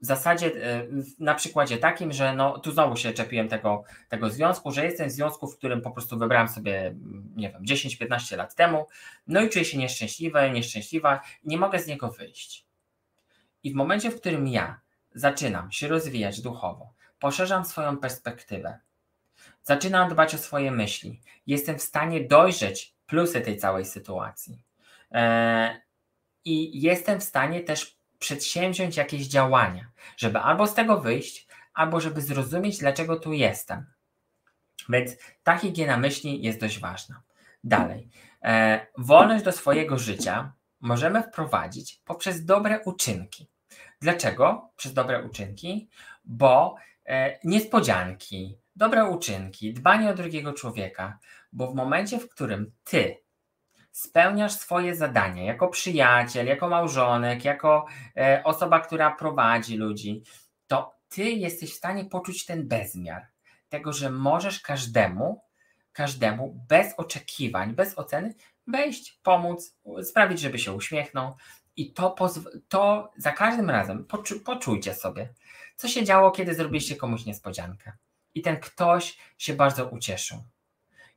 [0.00, 0.86] W zasadzie e,
[1.18, 5.12] na przykładzie takim, że no tu znowu się czepiłem tego, tego związku, że jestem w
[5.12, 6.94] związku, w którym po prostu wybrałem sobie,
[7.36, 8.86] nie wiem, 10-15 lat temu,
[9.26, 12.66] no i czuję się nieszczęśliwy, nieszczęśliwa, nie mogę z niego wyjść.
[13.62, 14.80] I w momencie, w którym ja
[15.14, 18.78] zaczynam się rozwijać duchowo, poszerzam swoją perspektywę,
[19.62, 24.62] zaczynam dbać o swoje myśli, jestem w stanie dojrzeć plusy tej całej sytuacji.
[25.12, 25.80] E,
[26.44, 32.20] I jestem w stanie też przedsięwziąć jakieś działania, żeby albo z tego wyjść, albo żeby
[32.20, 33.86] zrozumieć, dlaczego tu jestem.
[34.88, 37.22] Więc ta higiena myśli jest dość ważna.
[37.64, 38.08] Dalej,
[38.42, 43.48] e, wolność do swojego życia możemy wprowadzić poprzez dobre uczynki.
[44.00, 45.88] Dlaczego przez dobre uczynki?
[46.24, 46.74] Bo
[47.06, 51.18] e, niespodzianki, dobre uczynki, dbanie o drugiego człowieka,
[51.52, 53.16] bo w momencie, w którym ty
[53.98, 57.86] spełniasz swoje zadania jako przyjaciel, jako małżonek, jako
[58.16, 60.22] e, osoba, która prowadzi ludzi,
[60.66, 63.26] to ty jesteś w stanie poczuć ten bezmiar
[63.68, 65.42] tego, że możesz każdemu,
[65.92, 68.34] każdemu bez oczekiwań, bez oceny
[68.66, 71.36] wejść, pomóc, sprawić, żeby się uśmiechnął.
[71.76, 72.14] I to,
[72.68, 75.34] to za każdym razem poczu poczujcie sobie,
[75.76, 77.92] co się działo, kiedy zrobiliście komuś niespodziankę.
[78.34, 80.38] I ten ktoś się bardzo ucieszył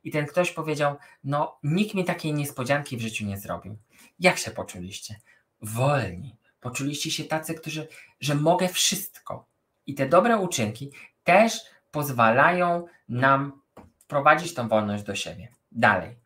[0.04, 3.76] i ten ktoś powiedział: No, nikt mi takiej niespodzianki w życiu nie zrobił.
[4.20, 5.20] Jak się poczuliście?
[5.62, 6.36] Wolni.
[6.60, 7.88] Poczuliście się tacy, którzy,
[8.20, 9.46] że mogę wszystko.
[9.86, 10.90] I te dobre uczynki
[11.24, 13.62] też pozwalają nam
[13.98, 15.48] wprowadzić tą wolność do siebie.
[15.72, 16.16] Dalej.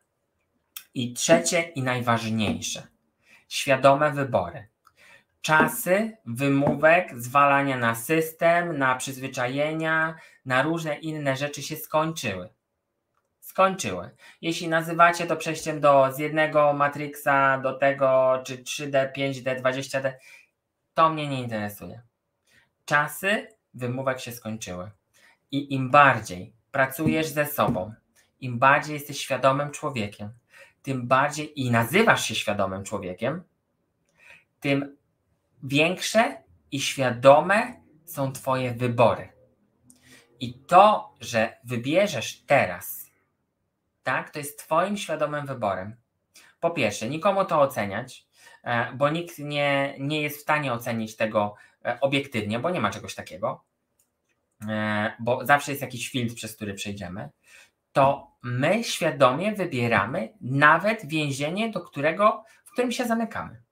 [0.94, 2.86] I trzecie i najważniejsze
[3.48, 4.68] świadome wybory.
[5.40, 10.14] Czasy wymówek, zwalania na system, na przyzwyczajenia,
[10.44, 12.48] na różne inne rzeczy się skończyły.
[13.46, 14.10] Skończyły.
[14.42, 20.12] Jeśli nazywacie to przejściem do, z jednego Matrixa do tego, czy 3D, 5D, 20D,
[20.94, 22.02] to mnie nie interesuje.
[22.84, 24.90] Czasy wymówek się skończyły.
[25.50, 27.94] I im bardziej pracujesz ze sobą,
[28.40, 30.30] im bardziej jesteś świadomym człowiekiem,
[30.82, 33.42] tym bardziej i nazywasz się świadomym człowiekiem,
[34.60, 34.96] tym
[35.62, 36.42] większe
[36.72, 39.28] i świadome są Twoje wybory.
[40.40, 43.05] I to, że wybierzesz teraz,
[44.06, 45.96] tak, to jest Twoim świadomym wyborem.
[46.60, 48.26] Po pierwsze, nikomu to oceniać,
[48.64, 51.54] e, bo nikt nie, nie jest w stanie ocenić tego
[51.84, 53.64] e, obiektywnie, bo nie ma czegoś takiego,
[54.68, 57.30] e, bo zawsze jest jakiś filtr, przez który przejdziemy.
[57.92, 63.62] To my świadomie wybieramy nawet więzienie, do którego, w którym się zamykamy.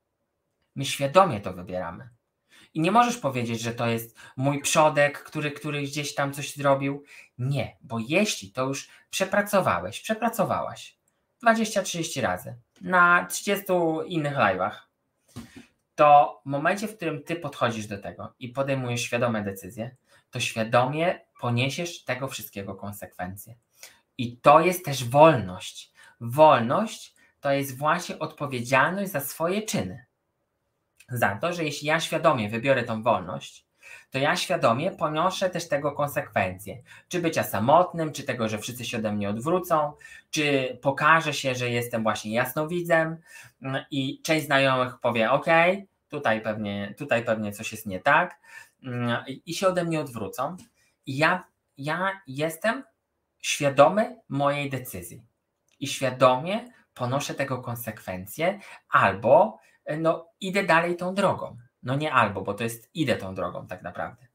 [0.75, 2.09] My świadomie to wybieramy.
[2.75, 7.05] I nie możesz powiedzieć, że to jest mój przodek, który, który gdzieś tam coś zrobił.
[7.39, 10.99] Nie, bo jeśli to już przepracowałeś, przepracowałaś
[11.45, 13.65] 20-30 razy na 30
[14.07, 14.73] innych live'ach,
[15.95, 19.97] to w momencie, w którym ty podchodzisz do tego i podejmujesz świadome decyzje,
[20.31, 23.55] to świadomie poniesiesz tego wszystkiego konsekwencje.
[24.19, 25.93] I to jest też wolność.
[26.21, 30.07] Wolność to jest właśnie odpowiedzialność za swoje czyny
[31.09, 33.65] za to, że jeśli ja świadomie wybiorę tą wolność,
[34.11, 36.83] to ja świadomie poniosę też tego konsekwencje.
[37.09, 39.93] Czy bycia samotnym, czy tego, że wszyscy się ode mnie odwrócą,
[40.31, 43.17] czy pokaże się, że jestem właśnie jasnowidzem
[43.63, 45.47] mm, i część znajomych powie: OK,
[46.09, 48.41] tutaj pewnie, tutaj pewnie coś jest nie tak,
[48.85, 50.57] mm, i się ode mnie odwrócą.
[51.07, 51.45] I ja,
[51.79, 52.85] ja jestem
[53.43, 55.23] świadomy mojej decyzji
[55.81, 59.59] i świadomie ponoszę tego konsekwencje, albo
[59.99, 61.57] no idę dalej tą drogą.
[61.83, 64.27] No nie albo, bo to jest idę tą drogą tak naprawdę.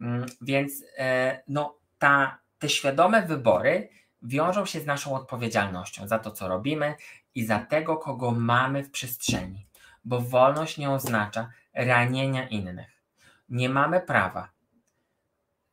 [0.00, 3.88] Mm, więc e, no ta, te świadome wybory
[4.22, 6.94] wiążą się z naszą odpowiedzialnością za to, co robimy
[7.34, 9.66] i za tego, kogo mamy w przestrzeni,
[10.04, 13.02] bo wolność nie oznacza ranienia innych.
[13.48, 14.50] Nie mamy prawa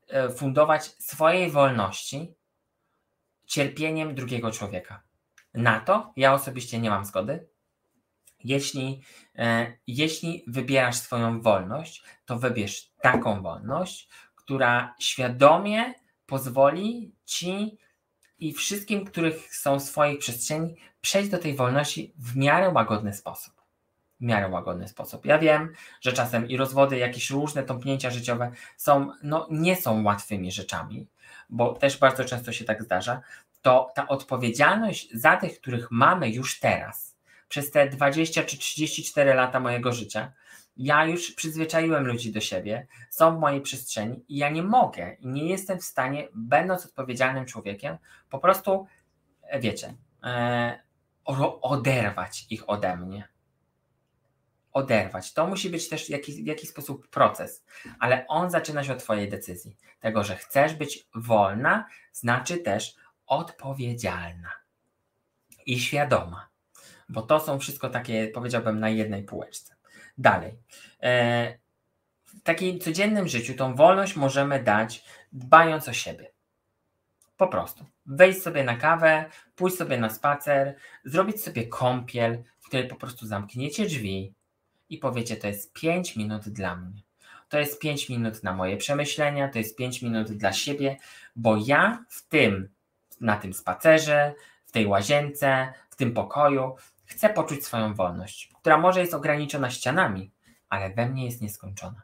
[0.08, 2.36] e, fundować swojej wolności
[3.46, 5.02] cierpieniem drugiego człowieka.
[5.54, 7.48] Na to ja osobiście nie mam zgody,
[8.48, 9.02] jeśli,
[9.36, 15.94] e, jeśli wybierasz swoją wolność, to wybierz taką wolność, która świadomie
[16.26, 17.78] pozwoli ci
[18.40, 23.54] i wszystkim, których są w swojej przestrzeni, przejść do tej wolności w miarę łagodny sposób.
[24.20, 25.26] W miarę łagodny sposób.
[25.26, 30.52] Ja wiem, że czasem i rozwody, jakieś różne tąpnięcia życiowe są, no, nie są łatwymi
[30.52, 31.08] rzeczami,
[31.50, 33.22] bo też bardzo często się tak zdarza.
[33.62, 37.07] To ta odpowiedzialność za tych, których mamy już teraz,
[37.50, 40.34] przez te 20 czy 34 lata mojego życia,
[40.78, 45.28] ja już przyzwyczaiłem ludzi do siebie, są w mojej przestrzeni i ja nie mogę i
[45.28, 47.98] nie jestem w stanie, będąc odpowiedzialnym człowiekiem,
[48.30, 48.88] po prostu,
[49.44, 49.94] e, wiecie,
[50.24, 50.80] e,
[51.62, 53.28] oderwać ich ode mnie.
[54.72, 55.34] Oderwać.
[55.34, 57.66] To musi być też jakiś, w jakiś sposób proces,
[58.00, 59.78] ale on zaczyna się od Twojej decyzji.
[60.00, 62.96] Tego, że chcesz być wolna, znaczy też
[63.26, 64.52] odpowiedzialna
[65.66, 66.50] i świadoma
[67.10, 69.76] bo to są wszystko takie, powiedziałbym, na jednej półeczce.
[70.18, 70.58] Dalej.
[71.04, 71.58] E,
[72.26, 76.32] w takim codziennym życiu tą wolność możemy dać dbając o siebie.
[77.38, 77.86] Po prostu.
[78.06, 83.28] Wejść sobie na kawę, pójść sobie na spacer, zrobić sobie kąpiel, w której po prostu
[83.28, 84.34] zamkniecie drzwi
[84.90, 87.02] i powiecie, to jest 5 minut dla mnie.
[87.50, 90.98] To jest 5 minut na moje przemyślenia, to jest 5 minut dla siebie,
[91.36, 92.70] bo ja w tym,
[93.22, 94.34] na tym spacerze,
[94.66, 96.76] w tej łazience, w tym pokoju
[97.08, 100.32] Chcę poczuć swoją wolność, która może jest ograniczona ścianami,
[100.70, 102.02] ale we mnie jest nieskończona.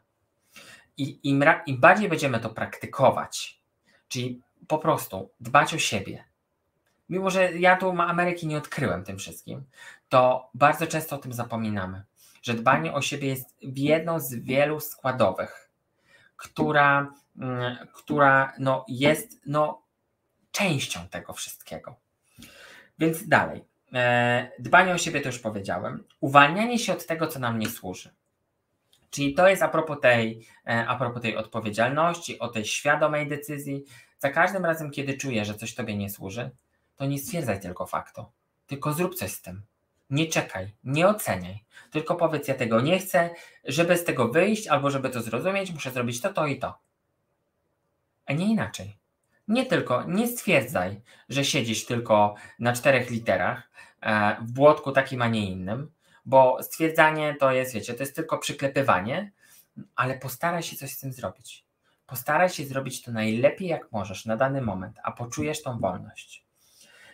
[0.96, 3.62] I im, im bardziej będziemy to praktykować,
[4.08, 6.24] czyli po prostu dbać o siebie,
[7.08, 9.64] mimo że ja tu Ameryki nie odkryłem tym wszystkim,
[10.08, 12.04] to bardzo często o tym zapominamy,
[12.42, 15.70] że dbanie o siebie jest jedną z wielu składowych,
[16.36, 19.82] która, mm, która no, jest no,
[20.50, 21.96] częścią tego wszystkiego.
[22.98, 23.64] Więc dalej.
[23.94, 26.04] E, dbanie o siebie to już powiedziałem.
[26.20, 28.10] Uwalnianie się od tego, co nam nie służy.
[29.10, 33.84] Czyli to jest a propos tej, e, a propos tej odpowiedzialności, o tej świadomej decyzji.
[34.18, 36.50] Za każdym razem, kiedy czujesz, że coś tobie nie służy,
[36.96, 38.24] to nie stwierdzaj tylko faktu,
[38.66, 39.62] tylko zrób coś z tym.
[40.10, 43.30] Nie czekaj, nie oceniaj, tylko powiedz: Ja tego nie chcę,
[43.64, 46.78] żeby z tego wyjść albo żeby to zrozumieć, muszę zrobić to, to i to.
[48.26, 49.03] A nie inaczej.
[49.48, 53.70] Nie tylko, nie stwierdzaj, że siedzisz tylko na czterech literach
[54.00, 55.90] e, w błotku takim, a nie innym,
[56.24, 59.32] bo stwierdzanie to jest, wiecie, to jest tylko przyklepywanie,
[59.96, 61.64] ale postaraj się coś z tym zrobić.
[62.06, 66.44] Postaraj się zrobić to najlepiej, jak możesz na dany moment, a poczujesz tą wolność.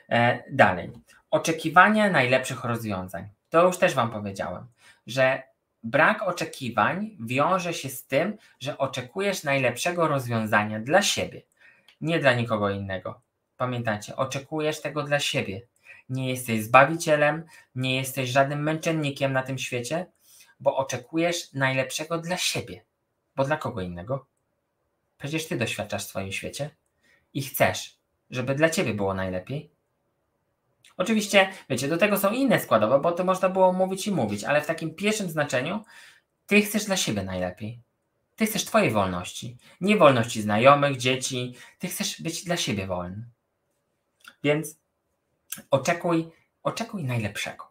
[0.08, 0.90] E, dalej.
[1.30, 3.28] Oczekiwania najlepszych rozwiązań.
[3.50, 4.66] To już też Wam powiedziałem,
[5.06, 5.42] że
[5.82, 11.42] brak oczekiwań wiąże się z tym, że oczekujesz najlepszego rozwiązania dla siebie,
[12.00, 13.20] nie dla nikogo innego.
[13.56, 15.66] Pamiętajcie, oczekujesz tego dla siebie.
[16.08, 17.44] Nie jesteś zbawicielem,
[17.74, 20.06] nie jesteś żadnym męczennikiem na tym świecie,
[20.60, 22.84] bo oczekujesz najlepszego dla siebie.
[23.36, 24.26] Bo dla kogo innego?
[25.18, 26.70] Przecież ty doświadczasz w swoim świecie
[27.34, 27.98] i chcesz,
[28.30, 29.70] żeby dla ciebie było najlepiej.
[30.96, 34.60] Oczywiście, wiecie, do tego są inne składowe, bo to można było mówić i mówić, ale
[34.60, 35.84] w takim pierwszym znaczeniu
[36.46, 37.80] ty chcesz dla siebie najlepiej.
[38.40, 41.54] Ty chcesz twojej wolności, nie wolności znajomych, dzieci.
[41.78, 43.28] Ty chcesz być dla siebie wolny.
[44.42, 44.80] Więc
[45.70, 46.30] oczekuj,
[46.62, 47.70] oczekuj najlepszego.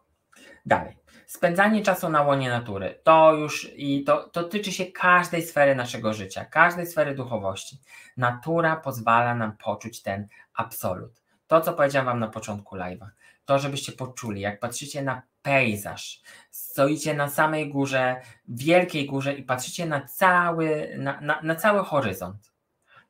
[0.66, 0.96] Dalej.
[1.26, 6.14] Spędzanie czasu na łonie natury to już i to, to tyczy się każdej sfery naszego
[6.14, 7.78] życia, każdej sfery duchowości.
[8.16, 11.22] Natura pozwala nam poczuć ten absolut.
[11.46, 13.06] To, co powiedziałam Wam na początku live'a,
[13.50, 19.86] to, żebyście poczuli, jak patrzycie na pejzaż, stoicie na samej górze, wielkiej górze i patrzycie
[19.86, 22.52] na cały, na, na, na cały horyzont.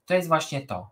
[0.06, 0.90] To jest właśnie to.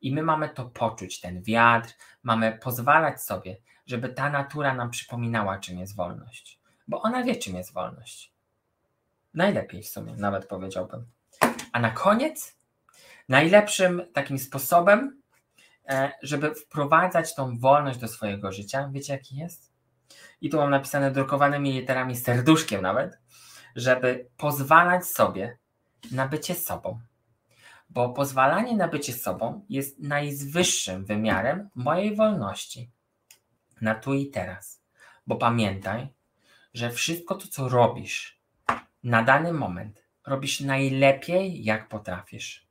[0.00, 5.58] I my mamy to poczuć, ten wiatr, mamy pozwalać sobie, żeby ta natura nam przypominała,
[5.58, 6.60] czym jest wolność.
[6.88, 8.32] Bo ona wie, czym jest wolność.
[9.34, 11.06] Najlepiej w sumie, nawet powiedziałbym.
[11.72, 12.56] A na koniec,
[13.28, 15.22] najlepszym takim sposobem,
[16.22, 19.72] żeby wprowadzać tą wolność do swojego życia, wiecie jaki jest?
[20.40, 23.18] I tu mam napisane drukowanymi literami, serduszkiem nawet,
[23.76, 25.58] żeby pozwalać sobie
[26.12, 27.00] na bycie sobą
[27.94, 32.90] bo pozwalanie na bycie sobą jest najwyższym wymiarem mojej wolności
[33.80, 34.82] na tu i teraz.
[35.26, 36.08] Bo pamiętaj,
[36.74, 38.40] że wszystko to, co robisz
[39.04, 42.66] na dany moment, robisz najlepiej, jak potrafisz.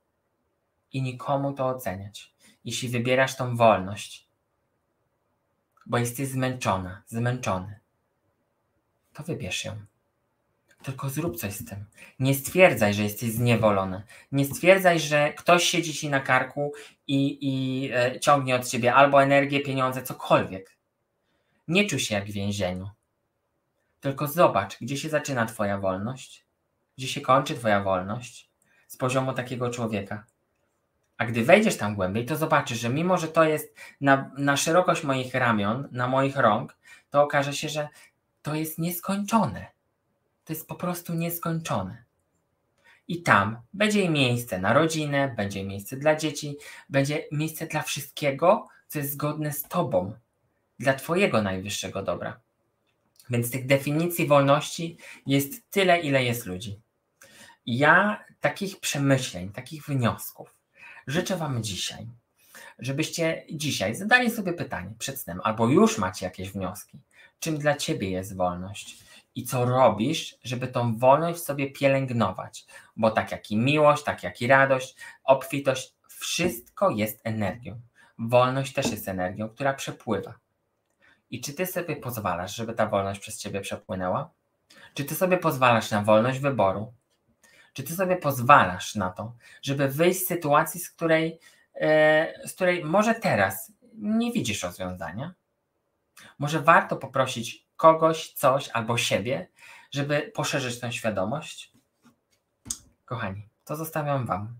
[0.91, 2.32] I nikomu to oceniać.
[2.65, 4.27] Jeśli wybierasz tą wolność,
[5.85, 7.79] bo jesteś zmęczona, zmęczony,
[9.13, 9.85] to wybierz ją.
[10.83, 11.85] Tylko zrób coś z tym.
[12.19, 14.03] Nie stwierdzaj, że jesteś zniewolony.
[14.31, 16.73] Nie stwierdzaj, że ktoś siedzi ci na karku
[17.07, 20.77] i, i e, ciągnie od ciebie albo energię, pieniądze, cokolwiek.
[21.67, 22.89] Nie czuj się jak w więzieniu.
[23.99, 26.45] Tylko zobacz, gdzie się zaczyna Twoja wolność,
[26.97, 28.49] gdzie się kończy Twoja wolność
[28.87, 30.25] z poziomu takiego człowieka.
[31.23, 35.03] A gdy wejdziesz tam głębiej, to zobaczysz, że mimo, że to jest na, na szerokość
[35.03, 36.77] moich ramion, na moich rąk,
[37.09, 37.87] to okaże się, że
[38.41, 39.73] to jest nieskończone
[40.43, 42.03] to jest po prostu nieskończone.
[43.07, 46.57] I tam będzie miejsce na rodzinę, będzie miejsce dla dzieci,
[46.89, 50.13] będzie miejsce dla wszystkiego, co jest zgodne z Tobą,
[50.79, 52.39] dla Twojego najwyższego dobra.
[53.29, 56.81] Więc tych definicji wolności jest tyle, ile jest ludzi.
[57.65, 60.55] Ja takich przemyśleń, takich wniosków
[61.07, 62.07] życzę Wam dzisiaj,
[62.79, 66.99] żebyście dzisiaj zadali sobie pytanie przed snem, albo już macie jakieś wnioski,
[67.39, 69.03] czym dla Ciebie jest wolność
[69.35, 72.65] i co robisz, żeby tą wolność sobie pielęgnować.
[72.95, 77.81] Bo tak jak i miłość, tak jak i radość, obfitość, wszystko jest energią.
[78.19, 80.33] Wolność też jest energią, która przepływa.
[81.31, 84.29] I czy ty sobie pozwalasz, żeby ta wolność przez ciebie przepłynęła?
[84.93, 86.93] Czy ty sobie pozwalasz na wolność wyboru?
[87.73, 91.39] Czy ty sobie pozwalasz na to, żeby wyjść z sytuacji, z której,
[91.75, 95.33] yy, z której może teraz nie widzisz rozwiązania?
[96.39, 99.47] Może warto poprosić kogoś, coś albo siebie,
[99.91, 101.71] żeby poszerzyć tę świadomość?
[103.05, 104.57] Kochani, to zostawiam Wam.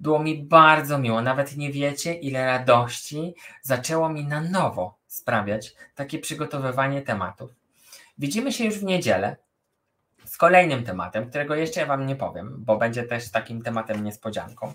[0.00, 6.18] Było mi bardzo miło, nawet nie wiecie, ile radości zaczęło mi na nowo sprawiać takie
[6.18, 7.50] przygotowywanie tematów.
[8.18, 9.36] Widzimy się już w niedzielę
[10.28, 14.72] z kolejnym tematem, którego jeszcze Wam nie powiem, bo będzie też takim tematem niespodzianką.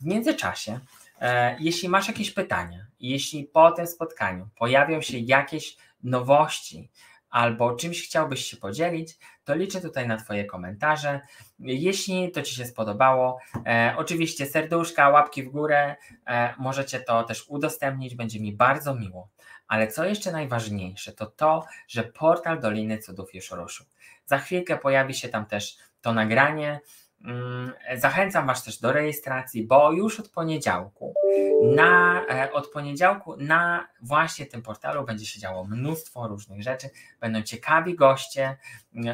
[0.00, 0.80] W międzyczasie,
[1.20, 6.90] e, jeśli masz jakieś pytania, jeśli po tym spotkaniu pojawią się jakieś nowości,
[7.30, 11.20] albo czymś chciałbyś się podzielić, to liczę tutaj na Twoje komentarze.
[11.58, 17.44] Jeśli to Ci się spodobało, e, oczywiście serduszka, łapki w górę, e, możecie to też
[17.48, 19.28] udostępnić, będzie mi bardzo miło.
[19.68, 23.86] Ale co jeszcze najważniejsze, to to, że portal Doliny Cudów już ruszył.
[24.26, 26.80] Za chwilkę pojawi się tam też to nagranie.
[27.24, 31.14] Mm, zachęcam Was też do rejestracji, bo już od poniedziałku
[31.62, 36.90] na, e, od poniedziałku na właśnie tym portalu będzie się działo mnóstwo różnych rzeczy.
[37.20, 38.56] Będą ciekawi goście,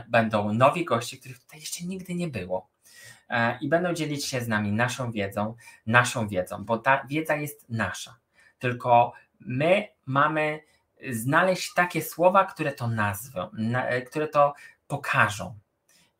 [0.09, 2.68] będą nowi goście, których tutaj jeszcze nigdy nie było.
[3.28, 5.55] E, I będą dzielić się z nami naszą wiedzą,
[5.86, 8.16] naszą wiedzą, bo ta wiedza jest nasza.
[8.59, 10.61] Tylko my mamy
[11.11, 13.51] znaleźć takie słowa, które to nazwą,
[14.07, 14.55] które to
[14.86, 15.59] pokażą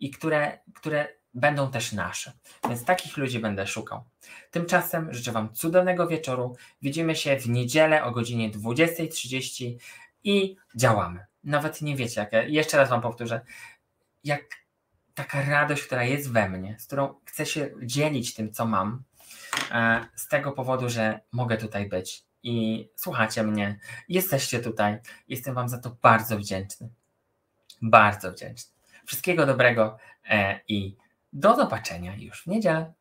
[0.01, 2.33] i które, które będą też nasze.
[2.69, 4.05] Więc takich ludzi będę szukał.
[4.51, 6.57] Tymczasem życzę Wam cudownego wieczoru.
[6.83, 9.77] Widzimy się w niedzielę o godzinie 20.30
[10.25, 11.27] i działamy.
[11.45, 13.41] Nawet nie wiecie, jak, jeszcze raz Wam powtórzę,
[14.25, 14.43] jak
[15.15, 19.03] taka radość, która jest we mnie, z którą chcę się dzielić tym, co mam,
[19.71, 23.79] e, z tego powodu, że mogę tutaj być i słuchacie mnie,
[24.09, 24.99] jesteście tutaj.
[25.29, 26.89] Jestem Wam za to bardzo wdzięczny.
[27.83, 28.73] Bardzo wdzięczny.
[29.07, 29.99] Wszystkiego dobrego
[30.31, 30.97] e, i
[31.33, 32.93] do zobaczenia już w niedzielę.